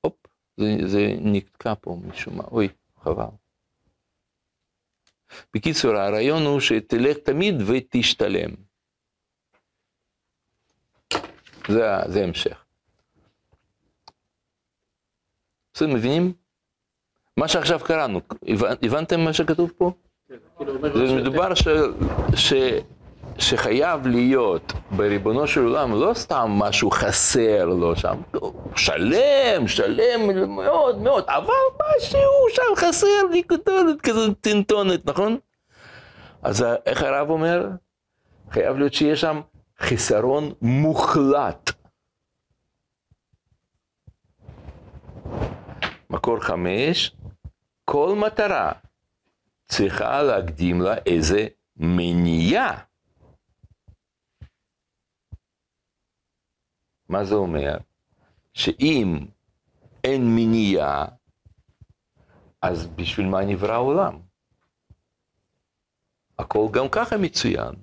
הופ, 0.00 0.16
זה, 0.56 0.76
זה 0.86 1.06
נתקע 1.20 1.72
פה 1.80 1.96
משום 2.06 2.36
מה, 2.36 2.44
אוי, 2.44 2.68
חבל. 3.02 3.24
בקיצור, 5.54 5.96
הרעיון 5.96 6.42
הוא 6.42 6.60
שתלך 6.60 7.16
תמיד 7.18 7.54
ותשתלם. 7.66 8.50
זה, 11.68 11.82
זה 12.08 12.24
המשך. 12.24 12.63
בסדר, 15.74 15.88
מבינים? 15.88 16.32
מה 17.36 17.48
שעכשיו 17.48 17.80
קראנו, 17.80 18.20
הבנתם 18.82 19.20
מה 19.20 19.32
שכתוב 19.32 19.72
פה? 19.78 19.92
כן, 20.28 20.34
כאילו 20.56 21.06
זה 21.08 21.14
מדובר 21.14 21.54
ש, 21.54 21.68
ש, 22.34 22.52
שחייב 23.38 24.06
להיות 24.06 24.72
בריבונו 24.90 25.46
של 25.46 25.60
עולם 25.64 25.92
לא 25.92 26.14
סתם 26.14 26.50
משהו 26.58 26.90
חסר 26.90 27.64
לו 27.64 27.96
שם, 27.96 28.16
שלם, 28.76 29.68
שלם 29.68 30.48
מאוד 30.56 30.98
מאוד, 31.02 31.24
אבל 31.28 31.52
משהו 31.96 32.20
שם 32.52 32.76
חסר 32.76 33.24
לי 33.32 33.42
כתונת 33.48 34.00
כזאת 34.00 34.40
טינטונת, 34.40 35.06
נכון? 35.06 35.38
אז 36.42 36.64
איך 36.86 37.02
הרב 37.02 37.30
אומר? 37.30 37.68
חייב 38.50 38.78
להיות 38.78 38.94
שיש 38.94 39.20
שם 39.20 39.40
חיסרון 39.78 40.52
מוחלט. 40.62 41.70
מקור 46.14 46.40
חמש, 46.40 47.16
כל 47.84 48.14
מטרה 48.26 48.72
צריכה 49.66 50.22
להקדים 50.22 50.80
לה 50.80 50.96
איזה 51.06 51.46
מניעה. 51.76 52.84
מה 57.08 57.24
זה 57.24 57.34
אומר? 57.34 57.78
שאם 58.52 59.26
אין 60.04 60.22
מניעה, 60.36 61.06
אז 62.62 62.86
בשביל 62.86 63.26
מה 63.26 63.44
נברא 63.44 63.72
העולם? 63.72 64.20
הכל 66.38 66.66
גם 66.72 66.88
ככה 66.88 67.16
מצוין. 67.16 67.74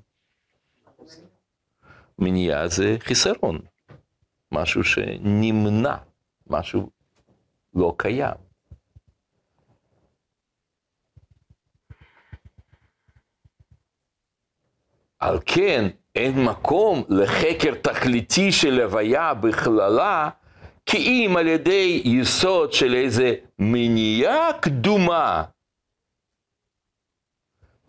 מניעה 2.19 2.67
זה 2.67 2.97
חיסרון, 2.99 3.59
משהו 4.51 4.83
שנמנע, 4.83 5.97
משהו 6.47 7.00
לא 7.73 7.95
קיים. 7.97 8.51
על 15.19 15.39
כן 15.45 15.87
אין 16.15 16.43
מקום 16.45 17.03
לחקר 17.09 17.75
תכליתי 17.81 18.51
של 18.51 18.81
הוויה 18.81 19.33
בכללה, 19.33 20.29
כי 20.85 20.97
אם 20.97 21.37
על 21.37 21.47
ידי 21.47 22.01
יסוד 22.05 22.73
של 22.73 22.93
איזה 22.93 23.35
מניעה 23.59 24.59
קדומה. 24.61 25.43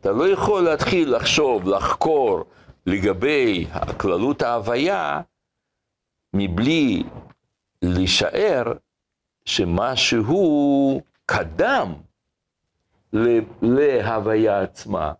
אתה 0.00 0.12
לא 0.12 0.28
יכול 0.28 0.62
להתחיל 0.62 1.16
לחשוב, 1.16 1.68
לחקור 1.68 2.44
לגבי 2.86 3.66
הכללות 3.70 4.42
ההוויה, 4.42 5.20
מבלי 6.34 7.02
לשער 7.82 8.72
שמשהו 9.44 11.00
קדם 11.26 11.92
להוויה 13.62 14.62
עצמה. 14.62 15.12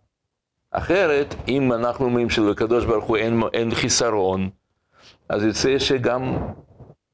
אחרת, 0.71 1.35
אם 1.47 1.73
אנחנו 1.73 2.05
אומרים 2.05 2.29
שלקדוש 2.29 2.85
ברוך 2.85 3.05
הוא 3.05 3.17
אין, 3.17 3.41
אין 3.53 3.75
חיסרון, 3.75 4.49
אז 5.29 5.43
יוצא 5.43 5.79
שגם 5.79 6.37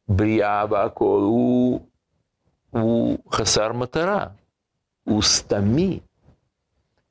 בריאה 0.07 0.65
והכל 0.69 1.21
הוא, 1.23 1.85
הוא 2.69 3.17
חסר 3.31 3.73
מטרה, 3.73 4.25
הוא 5.03 5.21
סתמי. 5.21 5.99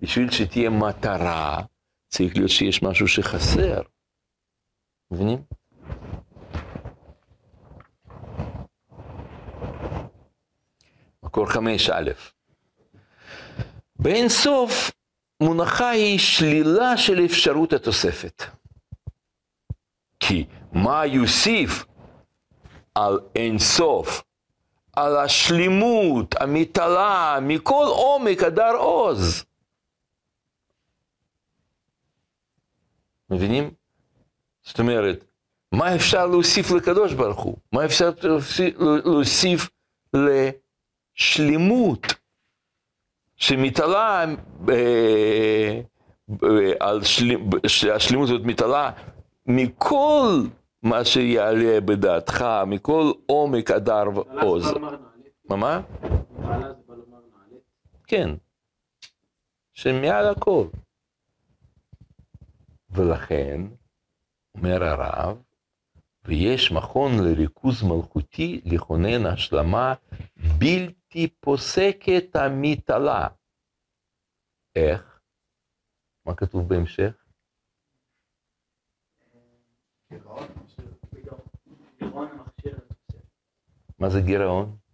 בשביל 0.01 0.31
שתהיה 0.31 0.71
מטרה, 0.71 1.63
צריך 2.09 2.37
להיות 2.37 2.51
שיש 2.51 2.83
משהו 2.83 3.09
שחסר. 3.09 3.81
מבינים? 5.11 5.58
מקור 11.29 11.47
חמש 11.47 11.91
א', 11.91 12.11
באין 13.97 14.29
סוף 14.29 14.91
מונחה 15.43 15.91
היא 15.91 16.19
שלילה 16.19 16.97
של 16.97 17.25
אפשרות 17.25 17.73
התוספת. 17.73 18.43
כי 20.21 20.47
מה 20.73 21.07
יוסיף 21.07 21.85
על 22.95 23.21
אין 23.37 23.59
סוף, 23.59 24.23
על 24.97 25.17
השלימות 25.17 26.35
המתעלה 26.41 27.39
מכל 27.43 27.87
עומק 27.89 28.43
הדר 28.43 28.77
עוז? 28.77 29.45
מבינים? 33.31 33.71
זאת 34.63 34.79
אומרת, 34.79 35.25
מה 35.73 35.95
אפשר 35.95 36.27
להוסיף 36.27 36.71
לקדוש 36.71 37.13
ברוך 37.13 37.41
הוא? 37.41 37.57
מה 37.73 37.85
אפשר 37.85 38.11
להוסיף 39.05 39.69
לשלימות? 41.19 42.07
שמתעלה, 43.37 44.25
אה, 44.69 45.81
על 46.81 47.01
השלימות 47.95 48.29
הזאת 48.29 48.43
מתעלה 48.45 48.91
מכל 49.47 50.41
מה 50.83 51.05
שיעלה 51.05 51.81
בדעתך, 51.81 52.45
מכל 52.67 53.13
עומק 53.27 53.71
הדר 53.71 54.05
ועוז. 54.15 54.75
מה 55.49 55.57
מה? 55.57 55.81
כן, 58.07 58.31
שמעל 59.75 60.27
הכל. 60.27 60.67
ולכן, 62.91 63.61
אומר 64.55 64.85
הרב, 64.85 65.37
ויש 66.29 66.73
מכון 66.73 67.11
לריכוז 67.25 67.83
מלכותי 67.83 68.61
לכונן 68.65 69.27
השלמה 69.27 69.95
בלתי 70.59 71.29
פוסקת 71.41 72.37
המתעלה. 72.37 73.29
איך? 74.77 75.21
מה 76.27 76.35
כתוב 76.35 76.69
בהמשך? 76.69 77.25
מה 83.99 84.11
זה 84.11 84.21
גירעון? 84.21 84.88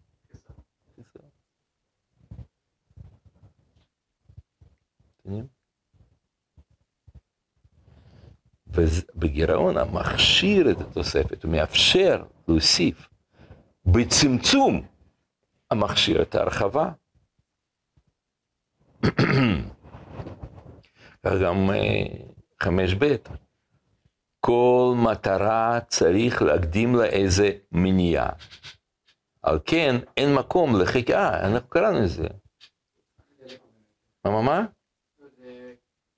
ובגירעון 8.75 9.77
המכשיר 9.77 10.71
את 10.71 10.81
התוספת, 10.81 11.45
הוא 11.45 11.53
מאפשר 11.53 12.25
להוסיף 12.49 13.09
בצמצום 13.87 14.87
המכשיר 15.71 16.23
את 16.23 16.35
ההרחבה. 16.35 16.91
כך 21.23 21.33
גם 21.43 21.71
אה, 21.71 22.05
חמש 22.63 22.95
ב', 22.95 23.17
כל 24.41 24.95
מטרה 24.97 25.79
צריך 25.89 26.43
להקדים 26.43 26.95
לה 26.95 27.05
איזה 27.05 27.51
מניעה. 27.72 28.31
על 29.43 29.59
כן, 29.64 29.97
אין 30.16 30.35
מקום 30.35 30.81
לחקר, 30.81 31.16
אה, 31.16 31.47
אנחנו 31.47 31.68
קראנו 31.68 32.05
את 32.05 32.09
זה. 32.09 32.27
מה, 34.25 34.31
מה, 34.31 34.43
מה? 34.43 34.64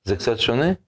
זה 0.05 0.17
קצת 0.17 0.39
שונה? 0.39 0.86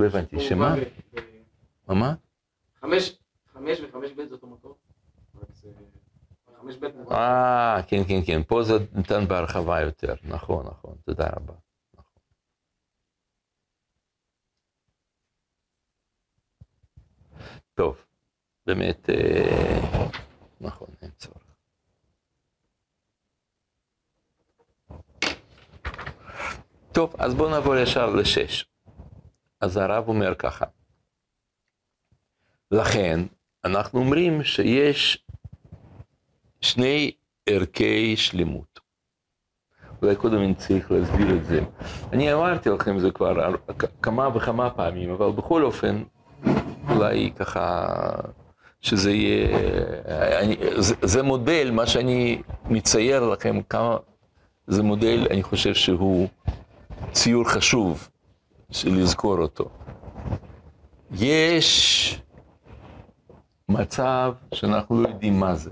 לא 0.00 0.06
הבנתי, 0.06 0.40
שמה? 0.40 0.74
מה? 1.88 2.14
חמש, 2.80 3.18
חמש 3.52 3.80
וחמש 3.80 4.10
ב' 4.10 4.28
זה 4.28 4.34
אותו 4.34 4.46
מקור? 4.46 4.78
אה, 7.10 7.80
כן, 7.88 8.02
כן, 8.08 8.20
כן, 8.26 8.42
פה 8.46 8.62
זה 8.62 8.72
ניתן 8.92 9.28
בהרחבה 9.28 9.80
יותר, 9.80 10.14
נכון, 10.24 10.66
נכון, 10.66 10.94
תודה 11.04 11.26
רבה. 11.36 11.54
נכון. 11.94 12.22
טוב, 17.74 18.04
באמת, 18.66 19.10
אה, 19.10 20.08
נכון, 20.60 20.88
אין 21.02 21.10
צורך. 21.10 21.36
טוב, 26.92 27.14
אז 27.18 27.34
בואו 27.34 27.50
נעבור 27.50 27.76
ישר 27.76 28.14
לשש. 28.14 28.69
אז 29.60 29.76
הרב 29.76 30.08
אומר 30.08 30.34
ככה, 30.34 30.64
לכן, 32.70 33.20
אנחנו 33.64 34.00
אומרים 34.00 34.44
שיש 34.44 35.24
שני 36.60 37.12
ערכי 37.46 38.16
שלמות. 38.16 38.80
אולי 40.02 40.16
קודם 40.16 40.38
אני 40.38 40.54
צריך 40.54 40.90
להסביר 40.90 41.36
את 41.36 41.44
זה. 41.44 41.60
אני 42.12 42.32
אמרתי 42.32 42.68
לכם 42.68 42.98
זה 42.98 43.10
כבר 43.10 43.54
כמה 44.02 44.36
וכמה 44.36 44.70
פעמים, 44.70 45.10
אבל 45.10 45.30
בכל 45.32 45.62
אופן, 45.62 46.02
אולי 46.90 47.32
ככה, 47.36 47.86
שזה 48.80 49.10
יהיה, 49.10 49.48
אני, 50.40 50.56
זה, 50.78 50.94
זה 51.02 51.22
מודל, 51.22 51.70
מה 51.70 51.86
שאני 51.86 52.42
מצייר 52.64 53.28
לכם, 53.28 53.62
כמה, 53.62 53.96
זה 54.66 54.82
מודל, 54.82 55.26
אני 55.30 55.42
חושב 55.42 55.74
שהוא 55.74 56.28
ציור 57.12 57.48
חשוב 57.50 58.09
של 58.70 58.90
לזכור 58.94 59.38
אותו. 59.38 59.70
יש 61.10 62.22
מצב 63.68 64.34
שאנחנו 64.54 65.02
לא 65.02 65.08
יודעים 65.08 65.40
מה 65.40 65.54
זה. 65.54 65.70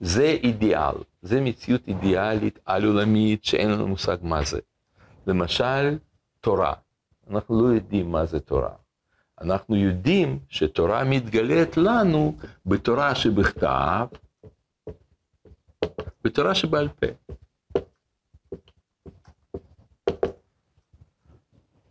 זה 0.00 0.24
אידיאל, 0.24 0.94
זה 1.22 1.40
מציאות 1.40 1.88
אידיאלית 1.88 2.58
על-עולמית 2.64 3.44
שאין 3.44 3.70
לנו 3.70 3.88
מושג 3.88 4.16
מה 4.22 4.44
זה. 4.44 4.60
למשל, 5.26 5.98
תורה. 6.40 6.72
אנחנו 7.30 7.62
לא 7.62 7.74
יודעים 7.74 8.10
מה 8.10 8.26
זה 8.26 8.40
תורה. 8.40 8.74
אנחנו 9.40 9.76
יודעים 9.76 10.38
שתורה 10.48 11.04
מתגלית 11.04 11.76
לנו 11.76 12.36
בתורה 12.66 13.14
שבכתב, 13.14 14.06
בתורה 16.24 16.54
שבעל 16.54 16.88
פה. 16.88 17.06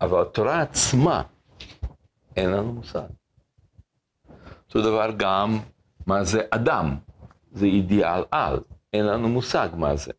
אבל 0.02 0.22
התורה 0.22 0.62
עצמה, 0.62 1.24
אין 2.36 2.49
לנו 2.52 2.74
מושג. 2.74 3.08
אותו 4.68 4.82
דבר 4.82 5.10
גם 5.18 5.60
מה 6.08 6.24
זה 6.24 6.41
אדם, 6.49 6.97
זה 7.52 7.66
אידיאל 7.66 8.24
על, 8.32 8.60
אין 8.93 9.06
לנו 9.06 9.30
מושג 9.30 9.70
מה 9.76 9.95
זה. 9.95 10.12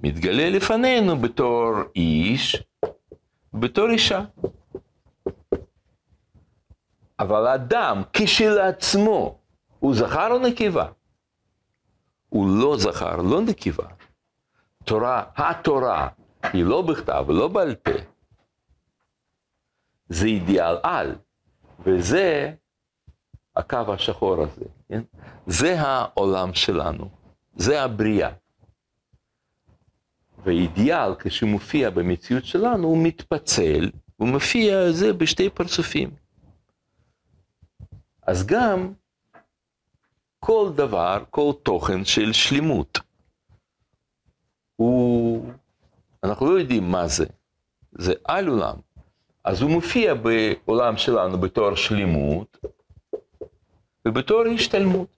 מתגלה 0.00 0.50
לפנינו 0.50 1.18
בתור 1.18 1.70
איש, 1.96 2.62
בתור 3.54 3.90
אישה. 3.90 4.24
אבל 7.18 7.46
אדם 7.46 8.02
כשלעצמו, 8.12 9.38
הוא 9.78 9.94
זכר 9.94 10.28
או 10.30 10.38
נקבה? 10.38 10.86
הוא 12.28 12.60
לא 12.60 12.76
זכר, 12.78 13.16
לא 13.16 13.40
נקבה. 13.40 13.84
תורה, 14.84 15.24
התורה, 15.36 16.08
היא 16.42 16.64
לא 16.64 16.82
בכתב 16.82 17.24
ולא 17.28 17.48
בעל 17.48 17.74
פה. 17.74 17.90
זה 20.10 20.26
אידיאל 20.26 20.76
על, 20.82 21.14
וזה 21.86 22.54
הקו 23.56 23.94
השחור 23.94 24.42
הזה, 24.42 24.64
כן? 24.88 25.02
זה 25.46 25.80
העולם 25.80 26.54
שלנו, 26.54 27.10
זה 27.56 27.82
הבריאה. 27.82 28.30
ואידיאל, 30.44 31.14
כשהוא 31.18 31.50
מופיע 31.50 31.90
במציאות 31.90 32.44
שלנו, 32.44 32.88
הוא 32.88 32.98
מתפצל, 33.06 33.90
הוא 34.16 34.28
מופיע 34.28 34.92
זה 34.92 35.12
בשתי 35.12 35.50
פרצופים. 35.50 36.10
אז 38.22 38.46
גם 38.46 38.92
כל 40.38 40.72
דבר, 40.76 41.24
כל 41.30 41.52
תוכן 41.62 42.04
של 42.04 42.32
שלמות, 42.32 42.98
הוא, 44.76 45.52
אנחנו 46.24 46.46
לא 46.46 46.60
יודעים 46.60 46.90
מה 46.90 47.08
זה, 47.08 47.26
זה 47.92 48.12
על 48.24 48.48
עולם. 48.48 48.76
אז 49.44 49.62
הוא 49.62 49.70
מופיע 49.70 50.14
בעולם 50.14 50.96
שלנו 50.96 51.40
בתור 51.40 51.74
שלמות 51.74 52.58
ובתור 54.04 54.42
השתלמות. 54.54 55.16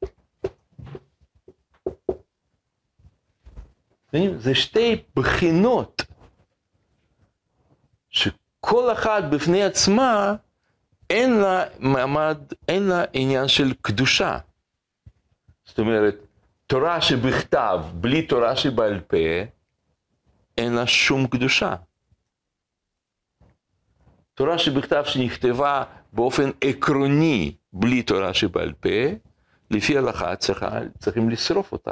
זה 4.36 4.54
שתי 4.54 5.02
בחינות 5.16 6.02
שכל 8.10 8.92
אחת 8.92 9.24
בפני 9.32 9.62
עצמה 9.62 10.34
אין 11.10 11.40
לה 11.40 11.64
מעמד, 11.78 12.38
אין 12.68 12.82
לה 12.82 13.04
עניין 13.12 13.48
של 13.48 13.72
קדושה. 13.80 14.38
זאת 15.64 15.78
אומרת, 15.78 16.14
תורה 16.66 17.00
שבכתב 17.00 17.80
בלי 17.94 18.26
תורה 18.26 18.56
שבעל 18.56 19.00
פה, 19.00 19.16
אין 20.58 20.72
לה 20.72 20.86
שום 20.86 21.26
קדושה. 21.26 21.74
תורה 24.34 24.58
שבכתב 24.58 25.02
שנכתבה 25.06 25.84
באופן 26.12 26.50
עקרוני 26.60 27.54
בלי 27.72 28.02
תורה 28.02 28.34
שבעל 28.34 28.72
פה, 28.72 28.88
לפי 29.70 29.98
הלכה 29.98 30.36
צריכה, 30.36 30.78
צריכים 30.98 31.30
לשרוף 31.30 31.72
אותה. 31.72 31.90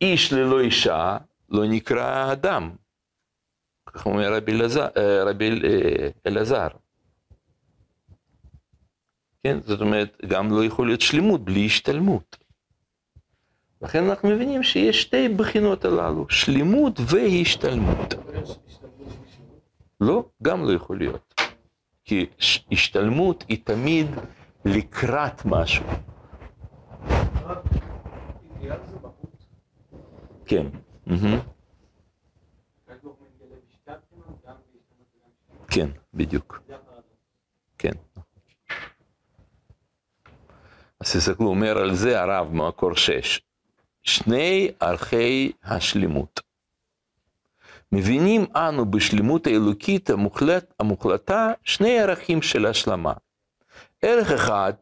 איש 0.00 0.32
ללא 0.32 0.60
אישה 0.60 1.16
לא 1.48 1.66
נקרא 1.66 2.32
אדם, 2.32 2.70
כך 3.86 4.06
אומר 4.06 4.34
רבי 4.34 4.60
אה, 5.64 6.08
אלעזר. 6.26 6.68
כן, 9.44 9.60
זאת 9.60 9.80
אומרת, 9.80 10.16
גם 10.28 10.50
לא 10.50 10.64
יכול 10.64 10.86
להיות 10.86 11.00
שלמות 11.00 11.44
בלי 11.44 11.66
השתלמות. 11.66 12.45
לכן 13.86 14.04
אנחנו 14.04 14.28
מבינים 14.28 14.62
שיש 14.62 15.02
שתי 15.02 15.28
בחינות 15.28 15.84
הללו, 15.84 16.26
שלמות 16.28 17.00
והשתלמות. 17.06 18.14
לא, 20.00 20.28
גם 20.42 20.64
לא 20.64 20.72
יכול 20.72 20.98
להיות. 20.98 21.34
כי 22.04 22.26
השתלמות 22.72 23.44
היא 23.48 23.58
תמיד 23.64 24.06
לקראת 24.64 25.44
משהו. 25.44 25.84
כן. 30.46 30.66
כן, 35.68 35.88
בדיוק. 36.14 36.62
כן. 37.78 37.92
אז 41.00 41.16
תסתכלו, 41.16 41.46
אומר 41.46 41.78
על 41.78 41.94
זה 41.94 42.20
הרב 42.22 42.52
מקור 42.52 42.94
שש. 42.94 43.45
שני 44.06 44.70
ערכי 44.80 45.52
השלמות. 45.64 46.40
מבינים 47.92 48.44
אנו 48.56 48.90
בשלמות 48.90 49.46
האלוקית 49.46 50.10
המוחלט, 50.10 50.74
המוחלטה 50.80 51.52
שני 51.64 51.98
ערכים 51.98 52.42
של 52.42 52.66
השלמה. 52.66 53.12
ערך 54.02 54.30
אחד 54.30 54.72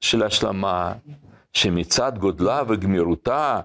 של 0.00 0.22
השלמה, 0.22 0.92
שמצד 1.52 2.18
גודלה 2.18 2.62
וגמירותה 2.68 3.60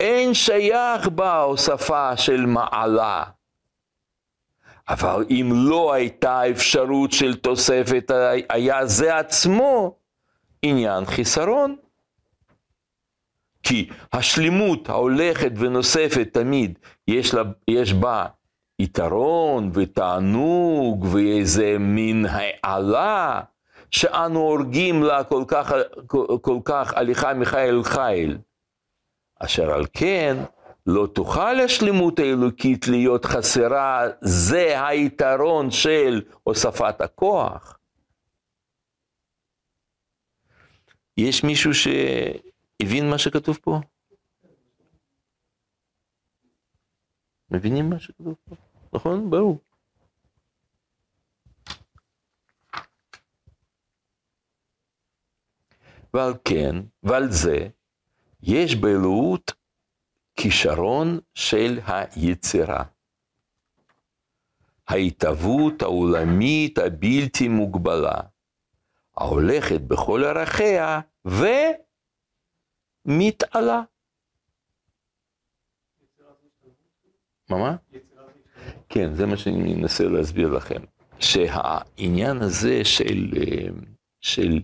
אין 0.00 0.34
שייך 0.34 1.08
בה 1.08 1.40
הוספה 1.40 2.16
של 2.16 2.46
מעלה. 2.46 3.24
אבל 4.88 5.24
אם 5.30 5.50
לא 5.54 5.92
הייתה 5.92 6.50
אפשרות 6.50 7.12
של 7.12 7.36
תוספת, 7.36 8.10
היה 8.48 8.86
זה 8.86 9.18
עצמו 9.18 9.96
עניין 10.62 11.04
חיסרון. 11.04 11.76
כי 13.72 13.88
השלמות 14.12 14.88
ההולכת 14.88 15.50
ונוספת 15.56 16.28
תמיד, 16.32 16.78
יש, 17.08 17.34
לה, 17.34 17.42
יש 17.68 17.92
בה 17.92 18.26
יתרון 18.78 19.70
ותענוג 19.74 21.06
ואיזה 21.12 21.76
מין 21.78 22.26
העלה, 22.62 23.40
שאנו 23.90 24.40
הורגים 24.40 25.02
לה 25.02 25.24
כל 25.24 25.44
כך, 25.48 25.72
כל, 26.42 26.58
כך 26.64 26.94
הליכה 26.94 27.34
מחיל 27.34 27.82
חיל. 27.82 28.38
אשר 29.38 29.70
על 29.70 29.84
כן, 29.92 30.36
לא 30.86 31.06
תוכל 31.12 31.60
השלמות 31.60 32.18
האלוקית 32.18 32.88
להיות 32.88 33.24
חסרה, 33.24 34.06
זה 34.20 34.86
היתרון 34.86 35.70
של 35.70 36.22
הוספת 36.42 37.00
הכוח. 37.00 37.78
יש 41.16 41.44
מישהו 41.44 41.74
שהבין 42.82 43.10
מה 43.10 43.18
שכתוב 43.18 43.58
פה? 43.62 43.80
מבינים 47.50 47.90
מה 47.90 47.98
שכתוב 47.98 48.34
פה? 48.44 48.54
נכון? 48.92 49.30
ברור. 49.30 49.58
ועל 56.14 56.32
כן, 56.44 56.76
ועל 57.02 57.30
זה, 57.30 57.68
יש 58.42 58.74
באלוהות 58.74 59.52
כישרון 60.36 61.18
של 61.34 61.78
היצירה. 61.86 62.84
ההתהוות 64.88 65.82
העולמית 65.82 66.78
הבלתי 66.78 67.48
מוגבלה, 67.48 68.20
ההולכת 69.16 69.80
בכל 69.80 70.24
ערכיה 70.24 71.00
ומתעלה. 73.06 73.82
מה 77.50 77.58
מה? 77.58 77.76
כן, 78.88 79.14
זה 79.14 79.26
מה 79.26 79.36
שאני 79.36 79.74
מנסה 79.74 80.04
להסביר 80.04 80.48
לכם. 80.48 80.82
שהעניין 81.20 82.36
הזה 82.42 82.84
של, 82.84 83.30
של 84.20 84.60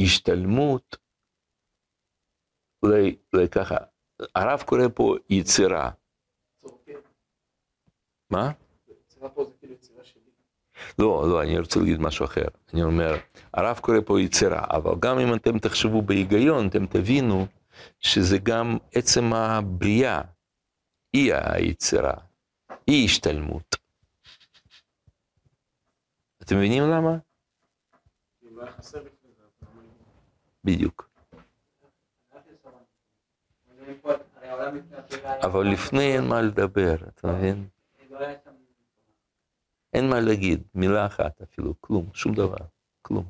השתלמות, 0.00 0.96
אולי, 2.82 3.16
אולי 3.32 3.48
ככה, 3.48 3.76
הרב 4.34 4.62
קורא 4.62 4.82
פה 4.94 5.14
יצירה. 5.30 5.90
מה? 8.30 8.52
יצירה 8.88 9.28
פה 9.28 9.44
זה 9.44 9.50
יצירה 9.50 9.59
שלי. 9.59 9.59
לא, 10.98 11.24
לא, 11.28 11.42
אני 11.42 11.58
רוצה 11.58 11.80
להגיד 11.80 12.00
משהו 12.00 12.24
אחר. 12.24 12.44
אני 12.74 12.82
אומר, 12.82 13.16
הרב 13.54 13.78
קורא 13.78 13.98
פה 14.04 14.20
יצירה, 14.20 14.64
אבל 14.70 14.92
גם 15.00 15.18
אם 15.18 15.34
אתם 15.34 15.58
תחשבו 15.58 16.02
בהיגיון, 16.02 16.68
אתם 16.68 16.86
תבינו 16.86 17.46
שזה 18.00 18.38
גם 18.38 18.78
עצם 18.94 19.32
הבריאה, 19.32 20.20
היא 21.12 21.34
היצירה, 21.34 22.14
היא 22.86 23.04
השתלמות. 23.04 23.76
אתם 26.42 26.56
מבינים 26.56 26.82
למה? 26.82 27.16
בדיוק. 30.64 31.10
אבל 35.42 35.66
לפני 35.66 36.16
אין 36.16 36.24
מה 36.24 36.42
לדבר, 36.42 36.94
אתה 37.08 37.28
מבין? 37.28 37.68
אין 39.92 40.10
מה 40.10 40.20
להגיד, 40.20 40.62
מילה 40.74 41.06
אחת 41.06 41.42
אפילו, 41.42 41.74
כלום, 41.80 42.06
שום 42.14 42.34
דבר, 42.34 42.66
כלום. 43.02 43.24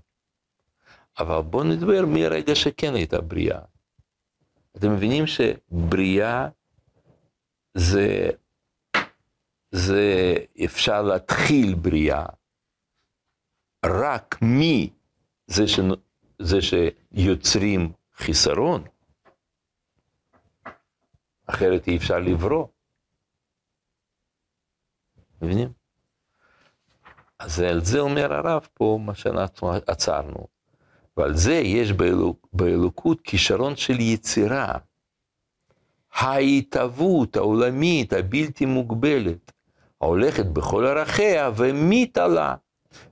אבל 1.19 1.41
בואו 1.41 1.65
נדבר 1.65 2.07
מרגע 2.07 2.55
שכן 2.55 2.95
הייתה 2.95 3.21
בריאה. 3.21 3.61
אתם 4.77 4.93
מבינים 4.95 5.25
שבריאה 5.27 6.49
זה, 7.75 8.31
זה 9.71 10.35
אפשר 10.65 11.03
להתחיל 11.03 11.75
בריאה 11.75 12.27
רק 13.87 14.39
מזה 14.43 15.69
ש, 15.69 15.81
זה 16.39 16.57
שיוצרים 16.61 17.93
חיסרון, 18.15 18.85
אחרת 21.47 21.89
אי 21.89 21.97
אפשר 21.97 22.19
לברוא. 22.19 22.67
מבינים? 25.43 25.80
אז 27.41 27.61
על 27.61 27.85
זה 27.85 28.01
אומר 28.01 28.33
הרב 28.33 28.69
פה 28.75 28.99
מה 29.05 29.15
שאנחנו 29.15 29.73
עצרנו. 29.87 30.47
ועל 31.17 31.35
זה 31.35 31.55
יש 31.55 31.93
באלוק, 31.93 32.47
באלוקות 32.53 33.21
כישרון 33.21 33.77
של 33.77 34.01
יצירה. 34.01 34.75
ההתהוות 36.15 37.37
העולמית 37.37 38.13
הבלתי 38.13 38.67
מוגבלת, 38.67 39.53
ההולכת 40.01 40.47
בכל 40.47 40.87
ערכיה 40.87 41.51
ומתעלה, 41.57 42.55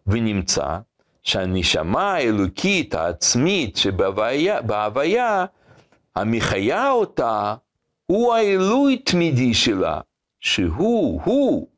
ונמצא 0.07 0.79
שהנשמה 1.23 2.13
האלוקית 2.13 2.95
העצמית 2.95 3.77
שבהוויה, 3.77 4.63
בהוויה, 4.63 5.47
המחיה 6.17 6.91
אותה, 6.91 7.55
הוא 8.07 8.35
העילוי 8.35 8.97
תמידי 8.97 9.55
שלה, 9.55 10.01
שהוא, 10.41 11.21
הוא, 11.25 11.69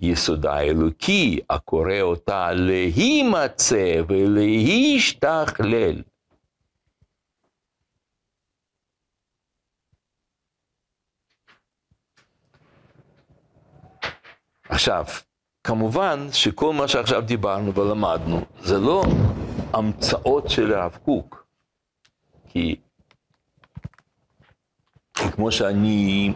יסודה 0.00 0.54
האלוקי 0.54 1.40
הקורא 1.50 2.00
אותה 2.00 2.52
להימצא 2.52 4.02
ולהשתכלל. 4.08 6.02
עכשיו, 14.68 15.04
כמובן 15.64 16.26
שכל 16.32 16.72
מה 16.72 16.88
שעכשיו 16.88 17.20
דיברנו 17.22 17.74
ולמדנו, 17.74 18.40
זה 18.60 18.78
לא 18.78 19.02
המצאות 19.72 20.50
של 20.50 20.72
הרב 20.74 20.98
קוק, 21.04 21.46
כי 22.48 22.76
כמו 25.14 25.52
שאני 25.52 26.32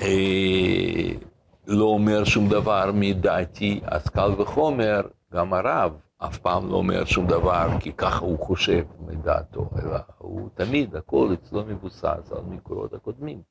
אה, 0.00 1.31
לא 1.66 1.84
אומר 1.84 2.24
שום 2.24 2.48
דבר 2.48 2.90
מדעתי, 2.94 3.80
אז 3.84 4.08
קל 4.08 4.30
וחומר, 4.38 5.00
גם 5.32 5.54
הרב 5.54 5.92
אף 6.18 6.38
פעם 6.38 6.70
לא 6.70 6.76
אומר 6.76 7.04
שום 7.04 7.26
דבר 7.26 7.68
כי 7.80 7.92
ככה 7.92 8.24
הוא 8.24 8.38
חושב 8.38 8.84
מדעתו, 9.06 9.70
אלא 9.82 9.98
הוא 10.18 10.48
תמיד, 10.54 10.96
הכל 10.96 11.30
אצלו 11.32 11.64
מבוסס 11.64 12.32
על 12.32 12.42
מקורות 12.48 12.94
הקודמים. 12.94 13.42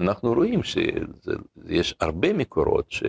אנחנו 0.00 0.32
רואים 0.32 0.62
שיש 0.62 1.94
הרבה 2.00 2.32
מקורות 2.32 2.86
ש, 2.88 3.02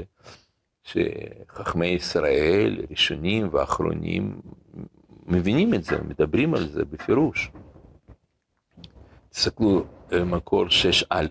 שחכמי 0.83 1.87
ישראל, 1.87 2.85
ראשונים 2.89 3.49
ואחרונים, 3.51 4.41
מבינים 5.25 5.73
את 5.73 5.83
זה, 5.83 6.01
מדברים 6.01 6.53
על 6.53 6.67
זה 6.67 6.85
בפירוש. 6.85 7.51
תסתכלו, 9.29 9.83
מקור 10.25 10.65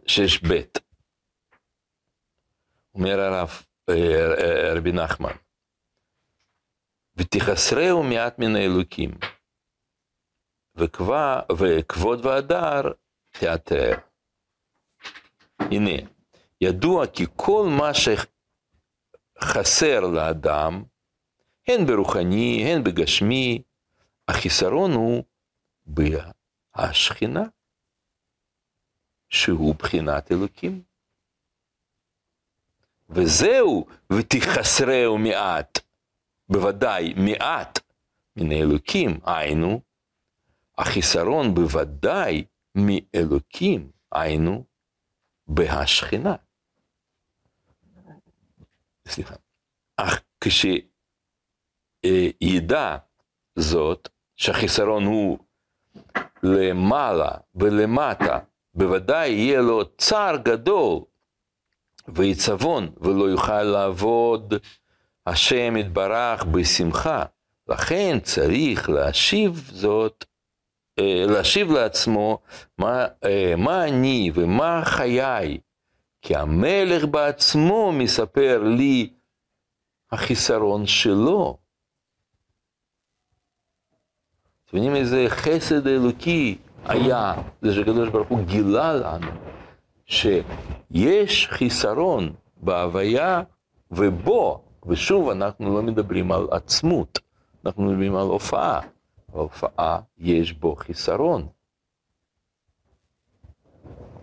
6ב. 0.06 0.52
אומר 2.96 3.20
הרב 3.20 3.62
רבי 4.76 4.92
נחמן, 4.92 5.36
ותחסרהו 7.16 8.02
מעט 8.02 8.38
מן 8.38 8.56
האלוקים, 8.56 9.10
וכבוד 10.76 12.26
והדר 12.26 12.82
תיאטר. 13.38 13.92
הנה, 15.58 16.08
ידוע 16.60 17.06
כי 17.06 17.24
כל 17.36 17.66
מה 17.78 17.90
שחסר 19.42 20.00
לאדם, 20.00 20.84
הן 21.68 21.86
ברוחני, 21.86 22.64
הן 22.64 22.84
בגשמי, 22.84 23.62
החיסרון 24.28 24.92
הוא 24.92 25.24
בהשכינה, 25.86 27.42
שהוא 29.28 29.74
בחינת 29.74 30.32
אלוקים. 30.32 30.95
וזהו, 33.08 33.86
ותחסרהו 34.12 35.18
מעט, 35.18 35.78
בוודאי 36.48 37.14
מעט 37.16 37.78
מן 38.36 38.52
האלוקים, 38.52 39.20
היינו, 39.24 39.80
החיסרון 40.78 41.54
בוודאי 41.54 42.44
מאלוקים, 42.74 43.90
היינו, 44.12 44.64
בהשכינה. 45.46 46.36
סליחה. 49.08 49.34
אך 49.96 50.22
כשידע 52.04 52.96
זאת, 53.58 54.08
שהחיסרון 54.36 55.04
הוא 55.04 55.38
למעלה 56.42 57.30
ולמטה, 57.54 58.38
בוודאי 58.74 59.28
יהיה 59.28 59.60
לו 59.60 59.96
צער 59.96 60.36
גדול 60.36 61.00
ועיצבון, 62.08 62.88
ולא 63.00 63.24
יוכל 63.24 63.62
לעבוד 63.62 64.54
השם 65.26 65.76
יתברך 65.76 66.44
בשמחה. 66.44 67.24
לכן 67.68 68.18
צריך 68.22 68.90
להשיב 68.90 69.70
זאת, 69.72 70.24
להשיב 71.28 71.72
לעצמו 71.72 72.38
מה, 72.78 73.06
מה 73.56 73.84
אני 73.84 74.30
ומה 74.34 74.82
חיי, 74.84 75.58
כי 76.22 76.36
המלך 76.36 77.04
בעצמו 77.04 77.92
מספר 77.92 78.62
לי 78.76 79.10
החיסרון 80.12 80.86
שלו. 80.86 81.58
אתם 84.66 84.76
יודעים 84.76 84.96
איזה 84.96 85.24
חסד 85.28 85.86
אלוקי 85.86 86.58
היה, 86.84 87.34
זה 87.62 87.74
שקדוש 87.74 88.08
ברוך 88.08 88.28
הוא 88.28 88.44
גילה 88.44 88.92
לנו, 88.92 89.45
שיש 90.06 91.48
חיסרון 91.50 92.32
בהוויה 92.56 93.42
ובו, 93.90 94.62
ושוב 94.86 95.28
אנחנו 95.28 95.74
לא 95.74 95.82
מדברים 95.82 96.32
על 96.32 96.48
עצמות, 96.50 97.18
אנחנו 97.66 97.82
מדברים 97.82 98.16
על 98.16 98.26
הופעה. 98.26 98.80
ההופעה 99.34 100.00
יש 100.18 100.52
בו 100.52 100.76
חיסרון. 100.76 101.48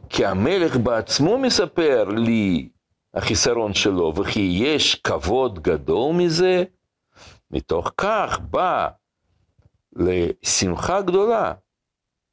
כי 0.10 0.26
המלך 0.26 0.78
בעצמו 0.78 1.38
מספר 1.38 2.04
לי 2.10 2.70
החיסרון 3.14 3.74
שלו, 3.74 4.14
וכי 4.16 4.60
יש 4.64 4.96
כבוד 4.96 5.60
גדול 5.60 6.16
מזה, 6.16 6.64
מתוך 7.52 7.92
כך 7.98 8.40
בא 8.40 8.90
לשמחה 9.96 11.02
גדולה, 11.02 11.54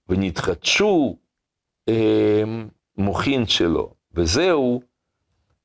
ונתחדשו 0.08 1.16
אה, 1.88 2.42
המוחין 3.00 3.46
שלו, 3.46 3.94
וזהו 4.12 4.82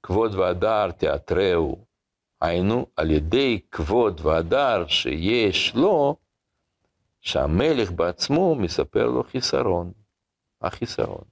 כבוד 0.03 0.35
והדר 0.35 0.91
תיאטרהו. 0.91 1.85
היינו, 2.41 2.85
על 2.95 3.11
ידי 3.11 3.59
כבוד 3.71 4.21
והדר 4.23 4.87
שיש 4.87 5.75
לו, 5.75 6.15
שהמלך 7.21 7.91
בעצמו 7.91 8.55
מספר 8.55 9.05
לו 9.05 9.23
חיסרון, 9.23 9.91
החיסרון. 10.61 11.23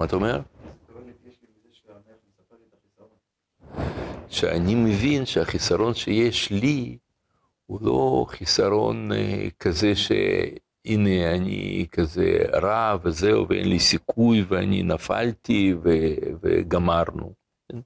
מה 0.00 0.06
אתה 0.06 0.16
אומר? 0.16 0.40
שאני 4.28 4.74
מבין 4.74 5.26
שהחיסרון 5.26 5.94
שיש 5.94 6.50
לי 6.50 6.98
הוא 7.70 7.78
לא 7.82 8.26
חיסרון 8.28 9.12
אה, 9.12 9.48
כזה 9.60 9.92
שהנה 9.94 11.34
אני 11.34 11.86
כזה 11.92 12.38
רע 12.62 12.96
וזהו 13.02 13.48
ואין 13.48 13.68
לי 13.68 13.78
סיכוי 13.78 14.44
ואני 14.48 14.82
נפלתי 14.82 15.74
ו, 15.82 15.88
וגמרנו. 16.42 17.32
כן? 17.68 17.78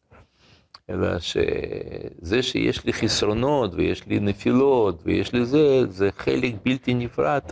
אלא 0.90 1.18
שזה 1.18 2.42
שיש 2.42 2.84
לי 2.84 2.92
חסרונות 2.92 3.74
ויש 3.74 4.06
לי 4.06 4.20
נפילות 4.20 5.02
ויש 5.04 5.32
לי 5.32 5.44
זה, 5.44 5.86
זה 5.88 6.10
חלק 6.16 6.54
בלתי 6.64 6.94
נפרד 6.94 7.42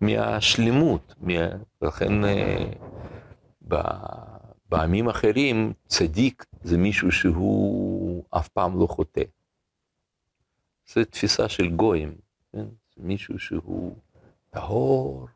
מהשלמות. 0.00 1.14
מה... 1.20 1.48
ולכן 1.82 2.24
אה, 2.24 2.64
בעמים 4.68 5.08
אחרים 5.08 5.72
צדיק 5.86 6.44
זה 6.62 6.78
מישהו 6.78 7.12
שהוא 7.12 8.24
אף 8.30 8.48
פעם 8.48 8.80
לא 8.80 8.86
חוטא. 8.86 9.22
זו 10.94 11.04
תפיסה 11.04 11.48
של 11.48 11.76
גויים, 11.76 12.18
כן? 12.52 12.66
מישהו 12.96 13.38
שהוא 13.38 13.96
טהור, 14.50 15.28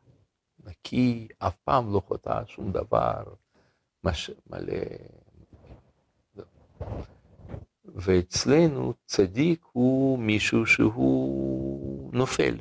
נקי, 0.63 1.27
אף 1.37 1.55
פעם 1.63 1.93
לא 1.93 1.99
חוטא 2.07 2.45
שום 2.45 2.71
דבר, 2.71 3.23
מש... 4.03 4.31
מלא... 4.47 4.73
ואצלנו 7.85 8.93
צדיק 9.05 9.65
הוא 9.71 10.19
מישהו 10.19 10.65
שהוא 10.65 12.13
נופל. 12.13 12.57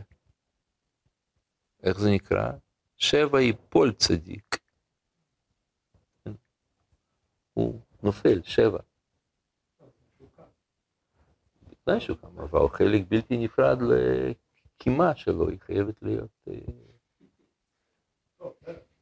איך 1.83 2.01
זה 2.01 2.11
נקרא? 2.11 2.53
שבע 2.97 3.43
יפול 3.43 3.93
צדיק. 3.93 4.59
כן? 6.25 6.33
הוא 7.55 7.81
נופל, 8.03 8.43
שבע. 8.43 8.79
בתנאי 11.85 12.01
שהוא 12.01 12.17
קם, 12.17 12.39
אבל 12.41 12.59
הוא 12.59 12.71
חלק 12.71 13.03
בלתי 13.09 13.37
נפרד 13.37 13.79
לקימה 13.83 15.17
שלו, 15.17 15.49
היא 15.49 15.61
חייבת 15.61 16.03
להיות 16.03 16.49
אה, 16.49 16.55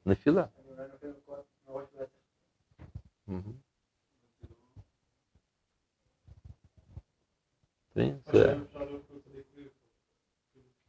נפילה. 0.06 0.46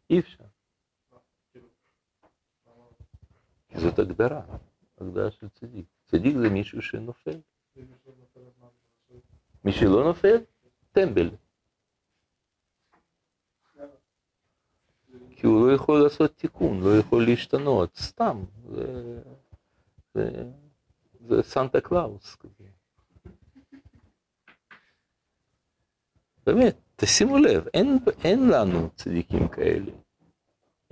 אי 0.09 0.19
אפשר. 0.19 0.43
כי 3.67 3.79
זאת 3.79 3.99
הגדרה, 3.99 4.41
הגדרה 4.97 5.31
של 5.31 5.49
צדיק. 5.49 5.85
צדיק 6.05 6.35
זה 6.37 6.49
מישהו 6.49 6.81
שנופל. 6.81 7.39
מי 9.65 9.71
שלא 9.71 10.03
נופל, 10.03 10.37
טמבל. 10.91 11.29
כי 15.43 15.47
הוא 15.47 15.67
לא 15.67 15.73
יכול 15.73 16.03
לעשות 16.03 16.37
תיקון, 16.37 16.79
לא 16.83 16.97
יכול 16.97 17.25
להשתנות, 17.25 17.95
סתם. 17.95 18.43
זה, 18.69 19.19
זה, 20.13 20.43
זה 21.27 21.43
סנטה 21.43 21.81
קלאוס 21.81 22.35
כזה. 22.35 22.63
באמת, 26.45 26.75
תשימו 26.95 27.37
לב, 27.37 27.67
אין, 27.73 27.99
אין 28.23 28.49
לנו 28.49 28.89
צדיקים 28.95 29.47
כאלה. 29.47 29.91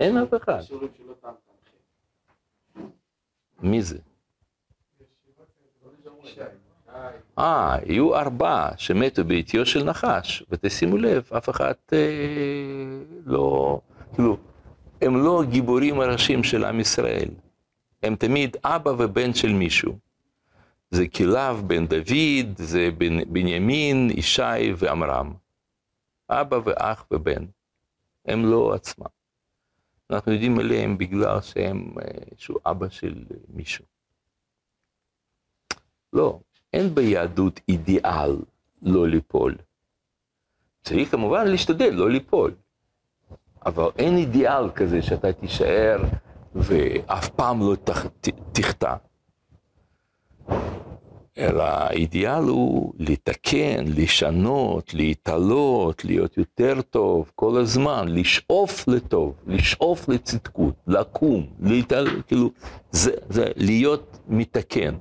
אין 0.00 0.16
אף 0.16 0.34
אחד. 0.42 0.62
מי 3.62 3.82
זה? 3.82 3.98
אה, 7.38 7.74
היו 7.74 8.16
ארבעה 8.16 8.78
שמתו 8.78 9.24
בעטיו 9.24 9.66
של 9.66 9.84
נחש, 9.84 10.44
ותשימו 10.50 10.96
לב, 10.96 11.30
אף 11.36 11.48
אחד 11.48 11.74
אה, 11.92 11.98
לא, 13.24 13.80
כאילו, 14.14 14.36
הם 15.00 15.16
לא 15.16 15.42
הגיבורים 15.42 16.00
הראשיים 16.00 16.44
של 16.44 16.64
עם 16.64 16.80
ישראל, 16.80 17.28
הם 18.02 18.16
תמיד 18.16 18.56
אבא 18.64 18.90
ובן 18.90 19.34
של 19.34 19.52
מישהו. 19.52 19.98
זה 20.90 21.08
כלב 21.08 21.62
בן 21.66 21.86
דוד, 21.86 22.56
זה 22.56 22.90
בן, 22.98 23.32
בנימין, 23.32 24.10
ישי 24.10 24.72
ועמרם. 24.76 25.32
אבא 26.30 26.58
ואח 26.64 27.06
ובן, 27.10 27.44
הם 28.24 28.44
לא 28.44 28.74
עצמם. 28.74 29.06
אנחנו 30.10 30.32
יודעים 30.32 30.58
עליהם 30.58 30.98
בגלל 30.98 31.40
שהם, 31.40 31.94
אה, 32.02 32.24
שהוא 32.36 32.58
אבא 32.66 32.88
של 32.88 33.24
מישהו. 33.48 33.84
לא, 36.12 36.40
אין 36.72 36.94
ביהדות 36.94 37.60
אידיאל 37.68 38.36
לא 38.82 39.08
ליפול. 39.08 39.56
צריך 40.82 41.10
כמובן 41.10 41.46
להשתדל 41.48 41.90
לא 41.90 42.10
ליפול, 42.10 42.54
אבל 43.66 43.88
אין 43.98 44.16
אידיאל 44.16 44.70
כזה 44.74 45.02
שאתה 45.02 45.32
תישאר 45.32 46.02
ואף 46.54 47.28
פעם 47.28 47.60
לא 47.60 47.76
תחטא. 48.52 48.94
אלא 51.38 51.62
האידיאל 51.62 52.42
הוא 52.42 52.92
לתקן, 52.98 53.84
לשנות, 53.86 54.94
להתעלות, 54.94 56.04
להיות 56.04 56.38
יותר 56.38 56.80
טוב 56.90 57.32
כל 57.34 57.60
הזמן, 57.60 58.08
לשאוף 58.08 58.88
לטוב, 58.88 59.34
לשאוף 59.46 60.08
לצדקות, 60.08 60.74
לקום, 60.86 61.46
להתעל, 61.60 62.08
כאילו, 62.26 62.50
זה, 62.90 63.12
זה 63.28 63.44
להיות 63.56 64.18
מתקן. 64.28 64.94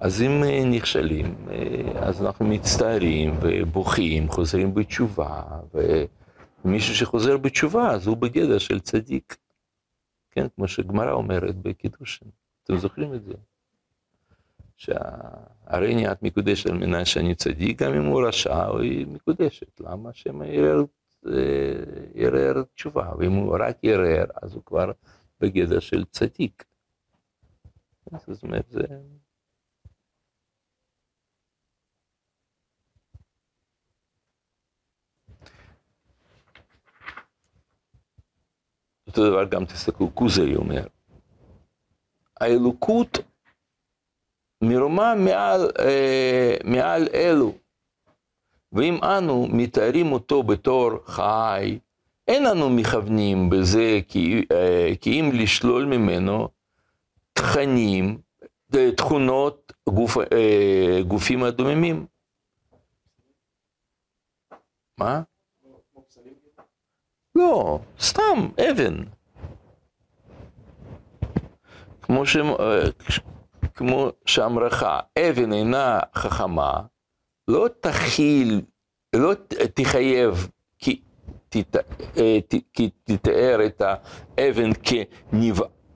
אז 0.00 0.22
אם 0.22 0.44
אה, 0.44 0.64
נכשלים, 0.64 1.34
אה, 1.50 2.08
אז 2.08 2.22
אנחנו 2.22 2.44
מצטערים 2.46 3.34
ובוכים, 3.42 4.28
חוזרים 4.28 4.74
בתשובה, 4.74 5.42
ומישהו 6.64 6.94
שחוזר 6.94 7.36
בתשובה, 7.36 7.90
אז 7.90 8.06
הוא 8.06 8.16
בגדר 8.16 8.58
של 8.58 8.80
צדיק. 8.80 9.36
כן, 10.30 10.46
כמו 10.56 10.68
שגמרא 10.68 11.12
אומרת 11.12 11.56
בקידושין. 11.56 12.28
אתם 12.64 12.76
זוכרים 12.76 13.14
את 13.14 13.24
זה? 13.24 13.34
שהרי 14.76 16.12
את 16.12 16.22
מקודשת 16.22 16.70
על 16.70 16.78
מנת 16.78 17.06
שאני 17.06 17.34
צדיק, 17.34 17.82
גם 17.82 17.94
אם 17.94 18.04
הוא 18.04 18.28
רשע, 18.28 18.78
היא 18.78 19.06
מקודשת. 19.06 19.80
למה? 19.80 20.10
שהם 20.12 20.42
ירר, 20.42 20.84
ירר 22.14 22.62
תשובה, 22.74 23.12
ואם 23.18 23.32
הוא 23.32 23.56
רק 23.60 23.76
ירר, 23.82 24.24
אז 24.42 24.54
הוא 24.54 24.62
כבר 24.66 24.92
בגדר 25.40 25.78
של 25.78 26.04
צדיק. 26.04 26.64
זאת 28.26 28.42
אומרת, 28.42 28.64
זה... 28.68 28.84
אותו 39.10 39.30
דבר 39.30 39.44
גם 39.44 39.64
תסתכלו, 39.64 40.14
כוזרי 40.14 40.56
אומר, 40.56 40.82
האלוקות 42.40 43.18
מרומה 44.62 45.14
מעל, 45.14 45.70
אה, 45.78 46.56
מעל 46.64 47.08
אלו, 47.14 47.52
ואם 48.72 49.04
אנו 49.04 49.46
מתארים 49.52 50.12
אותו 50.12 50.42
בתור 50.42 50.90
חי, 51.04 51.78
אין 52.28 52.46
אנו 52.46 52.70
מכוונים 52.70 53.50
בזה 53.50 54.00
כי, 54.08 54.44
אה, 54.52 54.92
כי 55.00 55.20
אם 55.20 55.30
לשלול 55.34 55.84
ממנו 55.84 56.48
תכנים, 57.32 58.18
תכונות 58.96 59.72
גוף, 59.88 60.16
אה, 60.16 61.00
גופים 61.08 61.42
הדוממים. 61.42 62.06
מה? 64.98 65.22
לא, 67.40 67.78
סתם, 68.00 68.48
אבן. 68.70 68.96
כמו, 72.02 72.26
ש... 72.26 72.36
אה, 72.36 72.82
כמו 73.74 74.08
שאמרך, 74.26 74.84
אבן 75.18 75.52
אינה 75.52 76.00
חכמה, 76.14 76.80
לא 77.48 77.68
תכיל, 77.80 78.60
לא 79.16 79.32
תחייב. 79.74 80.48
אה, 82.16 82.38
כי 82.72 82.90
תתאר 83.04 83.66
את 83.66 83.82
האבן 84.38 84.70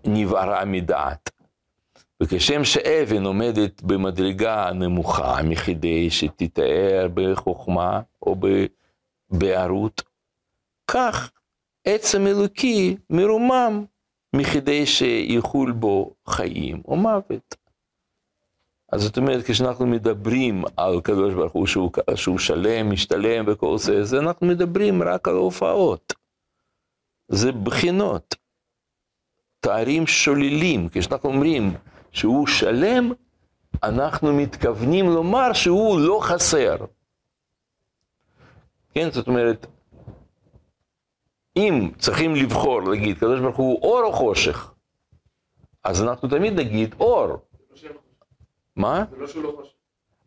כנבערה 0.04 0.64
מדעת. 0.64 1.30
וכשם 2.22 2.64
שאבן 2.64 3.24
עומדת 3.24 3.82
במדרגה 3.82 4.70
נמוכה 4.74 5.42
מכדי 5.42 6.10
שתתאר 6.10 7.08
בחוכמה 7.14 8.00
או 8.22 8.36
בבערות, 9.30 10.02
כך 10.86 11.30
עצם 11.84 12.26
אלוקי 12.26 12.96
מרומם 13.10 13.84
מכדי 14.32 14.86
שיחול 14.86 15.72
בו 15.72 16.14
חיים 16.28 16.82
או 16.88 16.96
מוות. 16.96 17.54
אז 18.92 19.02
זאת 19.02 19.18
אומרת, 19.18 19.44
כשאנחנו 19.46 19.86
מדברים 19.86 20.64
על 20.76 21.00
קדוש 21.00 21.34
ברוך 21.34 21.52
הוא 21.52 21.66
שהוא, 21.66 21.90
שהוא 22.14 22.38
שלם, 22.38 22.90
משתלם 22.90 23.44
וכל 23.48 23.78
זה, 23.78 24.04
זה 24.04 24.18
אנחנו 24.18 24.46
מדברים 24.46 25.02
רק 25.02 25.28
על 25.28 25.34
הופעות. 25.34 26.12
זה 27.28 27.52
בחינות, 27.52 28.34
תארים 29.60 30.06
שוללים. 30.06 30.88
כשאנחנו 30.92 31.30
אומרים 31.30 31.74
שהוא 32.12 32.46
שלם, 32.46 33.12
אנחנו 33.82 34.32
מתכוונים 34.32 35.06
לומר 35.06 35.52
שהוא 35.52 36.00
לא 36.00 36.18
חסר. 36.22 36.76
כן, 38.94 39.10
זאת 39.10 39.26
אומרת, 39.26 39.66
אם 41.56 41.90
צריכים 41.98 42.34
לבחור, 42.34 42.82
להגיד, 42.82 43.18
קדוש 43.18 43.40
ברוך 43.40 43.56
הוא 43.56 43.82
אור 43.82 44.02
או 44.02 44.12
חושך, 44.12 44.70
אז 45.84 46.02
אנחנו 46.02 46.28
תמיד 46.28 46.52
נגיד 46.52 46.94
אור. 47.00 47.28
מה? 48.76 49.04
זה 49.10 49.16
לא 49.18 49.26
שהוא 49.26 49.42
לא 49.42 49.52
חושב. 49.56 49.74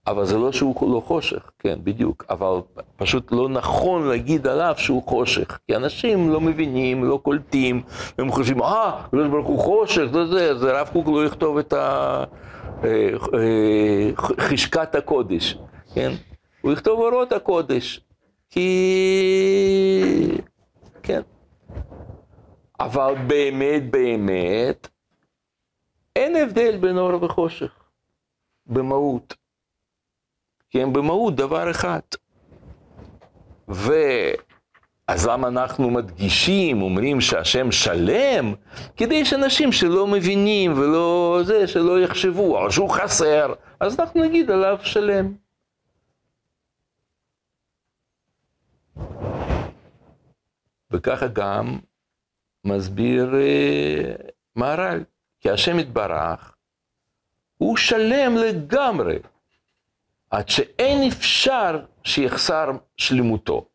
אבל 0.08 0.26
זה 0.26 0.38
לא 0.38 0.52
שהוא 0.52 0.94
לא 0.94 1.00
חושך, 1.00 1.52
כן, 1.60 1.80
בדיוק. 1.84 2.26
אבל 2.30 2.60
פשוט 2.98 3.32
לא 3.32 3.50
נכון 3.50 4.08
להגיד 4.08 4.48
עליו 4.48 4.74
שהוא 4.78 5.04
חושך. 5.04 5.60
כי 5.68 5.76
אנשים 5.76 6.30
לא 6.30 6.42
מבינים, 6.42 7.04
לא 7.04 7.20
קולטים, 7.24 7.82
הם 8.18 8.32
חושבים, 8.32 8.62
אה, 8.62 9.00
הקדוש 9.00 9.28
ברוך 9.28 9.48
הוא 9.48 9.60
חושך, 9.60 10.04
זה 10.14 10.26
זה, 10.26 10.52
אז 10.52 10.64
הרב 10.64 10.90
קוק 10.94 11.08
לא 11.08 11.26
יכתוב 11.26 11.58
את 11.58 11.74
ה... 11.74 12.24
אה, 12.84 13.10
אה, 13.34 14.10
חשקת 14.40 14.96
הקודש, 14.96 15.58
כן? 15.94 16.12
הוא 16.62 16.72
יכתוב 16.72 17.00
אורות 17.00 17.32
הקודש, 17.32 18.02
כי... 18.50 18.68
כן. 21.08 21.22
אבל 22.80 23.16
באמת, 23.28 23.92
באמת, 23.92 24.88
אין 26.16 26.36
הבדל 26.36 26.78
בין 26.78 26.98
אור 26.98 27.24
וחושך, 27.24 27.72
במהות. 28.66 29.36
כי 30.70 30.82
הם 30.82 30.94
במהות 30.94 31.36
דבר 31.36 31.72
אחד. 31.72 32.00
ו... 33.70 33.92
אז 35.08 35.28
למה 35.28 35.48
אנחנו 35.48 35.90
מדגישים, 35.90 36.82
אומרים 36.82 37.22
שהשם 37.22 37.72
שלם? 37.72 38.54
כדי 38.98 39.26
שאנשים 39.26 39.72
שלא 39.72 40.08
מבינים 40.08 40.74
ולא 40.78 41.40
זה, 41.44 41.68
שלא 41.68 42.00
יחשבו, 42.00 42.58
או 42.58 42.72
שהוא 42.72 42.90
חסר, 42.90 43.54
אז 43.80 44.00
אנחנו 44.00 44.24
נגיד 44.24 44.52
עליו 44.52 44.78
שלם. 44.84 45.34
וככה 50.92 51.28
גם 51.28 51.80
מסביר 52.66 53.36
אה, 53.36 54.14
מהר"ל, 54.56 55.04
כי 55.40 55.50
השם 55.50 55.80
יתברך, 55.80 56.56
הוא 57.58 57.78
שלם 57.78 58.36
לגמרי, 58.38 59.20
עד 60.30 60.50
שאין 60.50 61.08
אפשר 61.08 61.80
שיחסר 62.04 62.72
שלמותו. 62.98 63.66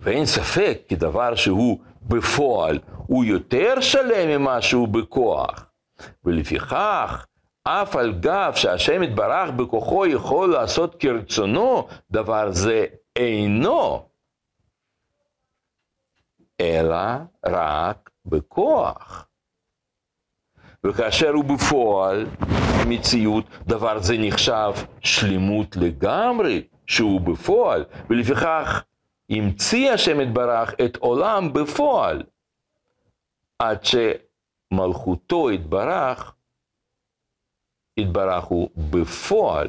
ואין 0.00 0.26
ספק 0.26 0.78
כי 0.88 0.96
דבר 0.96 1.34
שהוא 1.34 1.78
בפועל 2.02 2.78
הוא 3.06 3.24
יותר 3.24 3.80
שלם 3.80 4.28
ממה 4.28 4.62
שהוא 4.62 4.88
בכוח. 4.88 5.66
ולפיכך, 6.24 7.26
אף 7.64 7.96
על 7.96 8.12
גב 8.12 8.52
שהשם 8.56 9.02
יתברך 9.02 9.50
בכוחו 9.50 10.06
יכול 10.06 10.52
לעשות 10.52 10.94
כרצונו, 10.94 11.88
דבר 12.10 12.52
זה 12.52 12.86
אינו, 13.16 14.08
אלא 16.60 17.06
רק 17.46 18.10
בכוח. 18.26 19.26
וכאשר 20.84 21.30
הוא 21.30 21.44
בפועל, 21.44 22.26
המציאות, 22.84 23.44
דבר 23.66 23.98
זה 23.98 24.14
נחשב 24.18 24.72
שלמות 25.00 25.76
לגמרי, 25.76 26.62
שהוא 26.86 27.20
בפועל, 27.20 27.84
ולפיכך 28.10 28.84
המציא 29.30 29.92
השם 29.92 30.20
יתברך 30.20 30.74
את 30.84 30.96
עולם 30.96 31.52
בפועל, 31.52 32.22
עד 33.58 33.78
שמלכותו 33.84 35.50
יתברך, 35.50 36.34
יתברך 37.96 38.44
הוא 38.44 38.70
בפועל, 38.76 39.68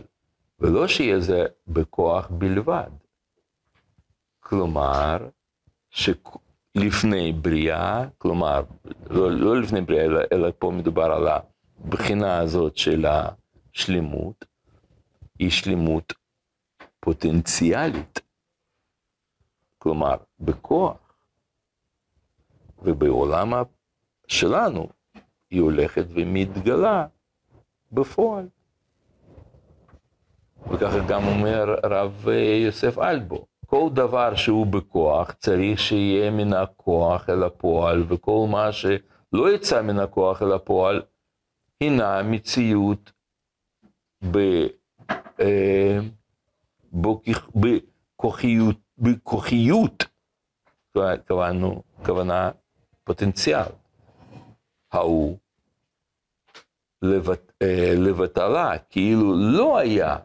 ולא 0.59 0.87
שיהיה 0.87 1.19
זה 1.19 1.45
בכוח 1.67 2.27
בלבד. 2.29 2.89
כלומר, 4.39 5.17
שלפני 6.77 7.31
בריאה, 7.31 8.03
כלומר, 8.17 8.63
לא, 9.09 9.31
לא 9.31 9.61
לפני 9.61 9.81
בריאה, 9.81 10.05
אלא, 10.05 10.19
אלא 10.31 10.51
פה 10.59 10.71
מדובר 10.71 11.03
על 11.03 11.27
הבחינה 11.27 12.37
הזאת 12.39 12.77
של 12.77 13.05
השלמות, 13.05 14.45
היא 15.39 15.49
שלמות 15.49 16.13
פוטנציאלית. 16.99 18.19
כלומר, 19.77 20.15
בכוח. 20.39 20.97
ובעולם 22.81 23.53
שלנו 24.27 24.89
היא 25.49 25.61
הולכת 25.61 26.05
ומתגלה 26.09 27.07
בפועל. 27.91 28.47
וככה 30.71 30.99
גם 31.07 31.23
אומר 31.27 31.75
הרב 31.83 32.27
יוסף 32.65 32.97
אלבו, 32.97 33.45
כל 33.65 33.89
דבר 33.93 34.35
שהוא 34.35 34.67
בכוח 34.67 35.31
צריך 35.31 35.79
שיהיה 35.79 36.31
מן 36.31 36.53
הכוח 36.53 37.29
אל 37.29 37.43
הפועל, 37.43 38.03
וכל 38.07 38.47
מה 38.51 38.71
שלא 38.71 39.51
יצא 39.55 39.81
מן 39.81 39.99
הכוח 39.99 40.41
אל 40.41 40.53
הפועל, 40.53 41.01
הינה 41.79 42.23
מציאות 42.23 43.11
ב, 44.31 44.37
אה, 45.39 45.99
בכוחיות 48.15 48.75
בכוחיות, 48.97 50.05
כוונו, 51.27 51.83
כוונה 52.05 52.51
פוטנציאל, 53.03 53.69
ההוא 54.91 55.37
לבט, 57.01 57.51
אה, 57.61 57.93
לבטלה, 57.97 58.77
כאילו 58.89 59.33
לא 59.35 59.77
היה, 59.77 60.17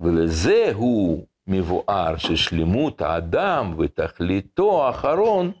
ולזה 0.00 0.70
הוא 0.74 1.26
מבואר 1.52 2.16
ששלמות 2.16 3.02
האדם 3.02 3.74
ותכליתו 3.78 4.86
האחרון, 4.86 5.52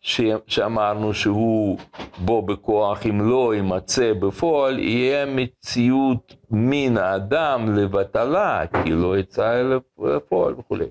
ש... 0.00 0.20
שאמרנו 0.46 1.14
שהוא 1.14 1.78
בו 2.18 2.42
בכוח, 2.42 3.06
אם 3.06 3.30
לא 3.30 3.54
יימצא 3.54 4.12
בפועל, 4.12 4.78
יהיה 4.78 5.26
מציאות 5.26 6.34
מן 6.50 6.96
האדם 6.98 7.76
לבטלה, 7.76 8.62
כי 8.84 8.90
לא 8.90 9.18
יצא 9.18 9.60
אל 9.60 9.78
הפועל 10.16 10.54
וכולי. 10.58 10.86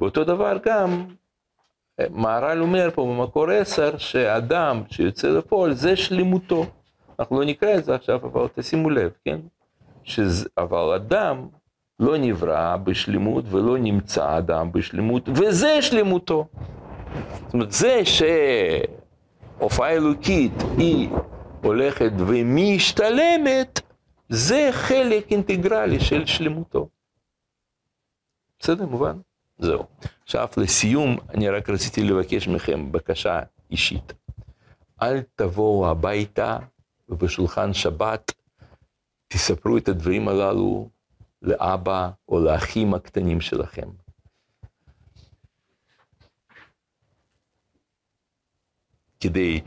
ואותו 0.00 0.24
דבר 0.24 0.56
גם, 0.64 1.04
מהר"ל 2.10 2.62
אומר 2.62 2.90
פה 2.94 3.02
במקור 3.02 3.50
עשר, 3.50 3.98
שאדם 3.98 4.82
שיוצא 4.90 5.28
לפועל 5.28 5.74
זה 5.74 5.96
שלמותו. 5.96 6.66
אנחנו 7.18 7.40
לא 7.40 7.46
נקרא 7.46 7.74
את 7.74 7.84
זה 7.84 7.94
עכשיו, 7.94 8.16
אבל 8.16 8.46
תשימו 8.54 8.90
לב, 8.90 9.10
כן? 9.24 9.40
שזה, 10.04 10.48
אבל 10.58 10.94
אדם 10.94 11.46
לא 11.98 12.18
נברא 12.18 12.76
בשלמות 12.76 13.44
ולא 13.50 13.78
נמצא 13.78 14.38
אדם 14.38 14.72
בשלמות, 14.72 15.28
וזה 15.28 15.82
שלמותו. 15.82 16.46
זאת 17.44 17.54
אומרת, 17.54 17.72
זה 17.72 18.02
שהופעה 19.58 19.92
אלוקית 19.92 20.52
היא 20.76 21.08
הולכת 21.62 22.12
ומשתלמת, 22.18 23.80
זה 24.28 24.68
חלק 24.72 25.32
אינטגרלי 25.32 26.00
של 26.00 26.26
שלמותו. 26.26 26.88
בסדר, 28.60 28.86
מובן? 28.86 29.18
זהו. 29.58 29.84
עכשיו, 30.24 30.48
לסיום, 30.56 31.16
אני 31.34 31.48
רק 31.48 31.70
רציתי 31.70 32.02
לבקש 32.02 32.48
מכם 32.48 32.92
בקשה 32.92 33.40
אישית. 33.70 34.12
אל 35.02 35.22
תבואו 35.36 35.90
הביתה 35.90 36.58
ובשולחן 37.08 37.72
שבת 37.72 38.32
תספרו 39.28 39.76
את 39.76 39.88
הדברים 39.88 40.28
הללו 40.28 40.88
לאבא 41.42 42.10
או 42.28 42.40
לאחים 42.40 42.94
הקטנים 42.94 43.40
שלכם. 43.40 43.88
כדי, 49.20 49.60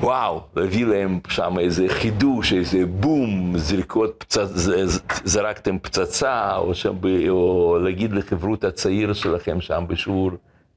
וואו, 0.00 0.40
להביא 0.56 0.86
להם 0.86 1.20
שם 1.28 1.58
איזה 1.58 1.88
חידוש, 1.88 2.52
איזה 2.52 2.86
בום, 2.86 3.58
זריקות 3.58 4.14
פצצ... 4.18 4.68
זרקתם 5.24 5.78
פצצה, 5.78 6.56
או, 6.56 6.74
שם, 6.74 6.96
או 7.28 7.78
להגיד 7.82 8.12
לחברות 8.12 8.64
הצעיר 8.64 9.12
שלכם 9.12 9.60
שם 9.60 9.84
בשיעור, 9.88 10.30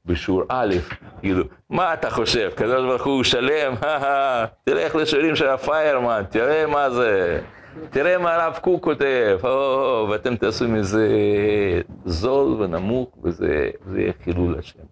בשיעור 0.06 0.42
א', 0.48 0.74
כאילו, 1.20 1.44
מה 1.70 1.94
אתה 1.94 2.10
חושב, 2.10 2.50
קדוש 2.54 2.84
ברוך 2.88 3.04
הוא 3.04 3.24
שלם, 3.24 3.74
תלך 4.64 4.94
לשירים 4.94 5.36
של 5.36 5.48
הפיירמן, 5.48 6.22
תראה 6.30 6.66
מה 6.66 6.90
זה, 6.90 7.40
תראה 7.90 8.18
מה 8.18 8.34
הרב 8.34 8.58
קוק 8.62 8.84
כותב, 8.84 9.38
או, 9.44 10.08
ואתם 10.10 10.36
תעשו 10.36 10.68
מזה 10.68 11.08
זול 12.04 12.62
ונמוך, 12.62 13.18
וזה 13.22 13.70
יהיה 13.96 14.12
חילול 14.24 14.58
השם. 14.58 14.82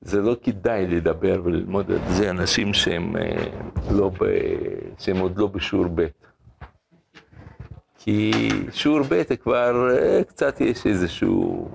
זה 0.00 0.20
לא 0.20 0.36
כדאי 0.42 0.86
לדבר 0.86 1.40
וללמוד 1.44 1.90
את 1.90 2.00
זה 2.08 2.30
אנשים 2.30 2.74
שהם, 2.74 3.16
אה, 3.16 3.46
לא 3.90 4.08
ב, 4.08 4.24
שהם 4.98 5.18
עוד 5.18 5.38
לא 5.38 5.46
בשיעור 5.46 5.86
ב'. 5.94 6.06
כי 7.98 8.32
שיעור 8.72 9.00
ב' 9.08 9.22
כבר 9.22 9.90
אה, 9.90 10.24
קצת 10.24 10.60
יש 10.60 10.86
איזשהו 10.86 11.68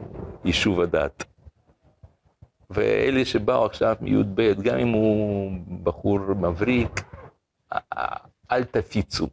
יישוב 0.46 0.82
הדת. 0.82 1.24
ואלה 2.70 3.26
שבאו 3.26 3.66
עכשיו 3.66 3.96
מי"ב, 4.02 4.42
גם 4.62 4.78
אם 4.80 4.88
הוא 4.88 5.52
בחור 5.84 6.20
מבריק, 6.20 7.02
אל 8.52 8.64
תפיצו. 8.64 9.28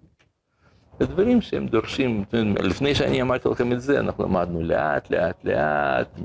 ודברים 1.02 1.40
שהם 1.40 1.66
דורשים, 1.66 2.24
לפני 2.62 2.94
שאני 2.94 3.22
אמרתי 3.22 3.48
לכם 3.48 3.72
את 3.72 3.80
זה, 3.80 4.00
אנחנו 4.00 4.24
למדנו 4.24 4.62
לאט, 4.62 5.10
לאט, 5.10 5.44
לאט, 5.44 6.20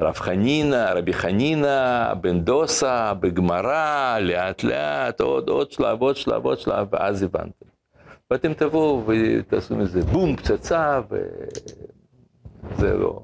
מרב 0.00 0.14
חנינא, 0.14 0.92
רבי 0.94 1.12
חנינא, 1.12 2.14
בן 2.14 2.40
דוסה, 2.40 3.14
בגמרא, 3.14 4.18
לאט 4.18 4.64
לאט, 4.64 5.20
עוד, 5.20 5.48
עוד 5.48 5.72
שלב, 5.72 6.02
עוד 6.02 6.16
שלב, 6.16 6.44
עוד 6.44 6.58
שלב, 6.58 6.88
ואז 6.92 7.22
הבנתם. 7.22 7.66
ואתם 8.30 8.54
תבואו 8.54 9.04
ותעשו 9.06 9.76
מזה 9.76 10.02
בום, 10.02 10.36
פצצה, 10.36 11.00
וזה 11.10 12.96
לא, 12.96 13.20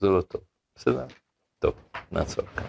זה 0.00 0.08
לא 0.08 0.20
טוב. 0.20 0.40
בסדר? 0.76 1.04
טוב, 1.58 1.72
נעצור 2.12 2.44
כאן. 2.56 2.64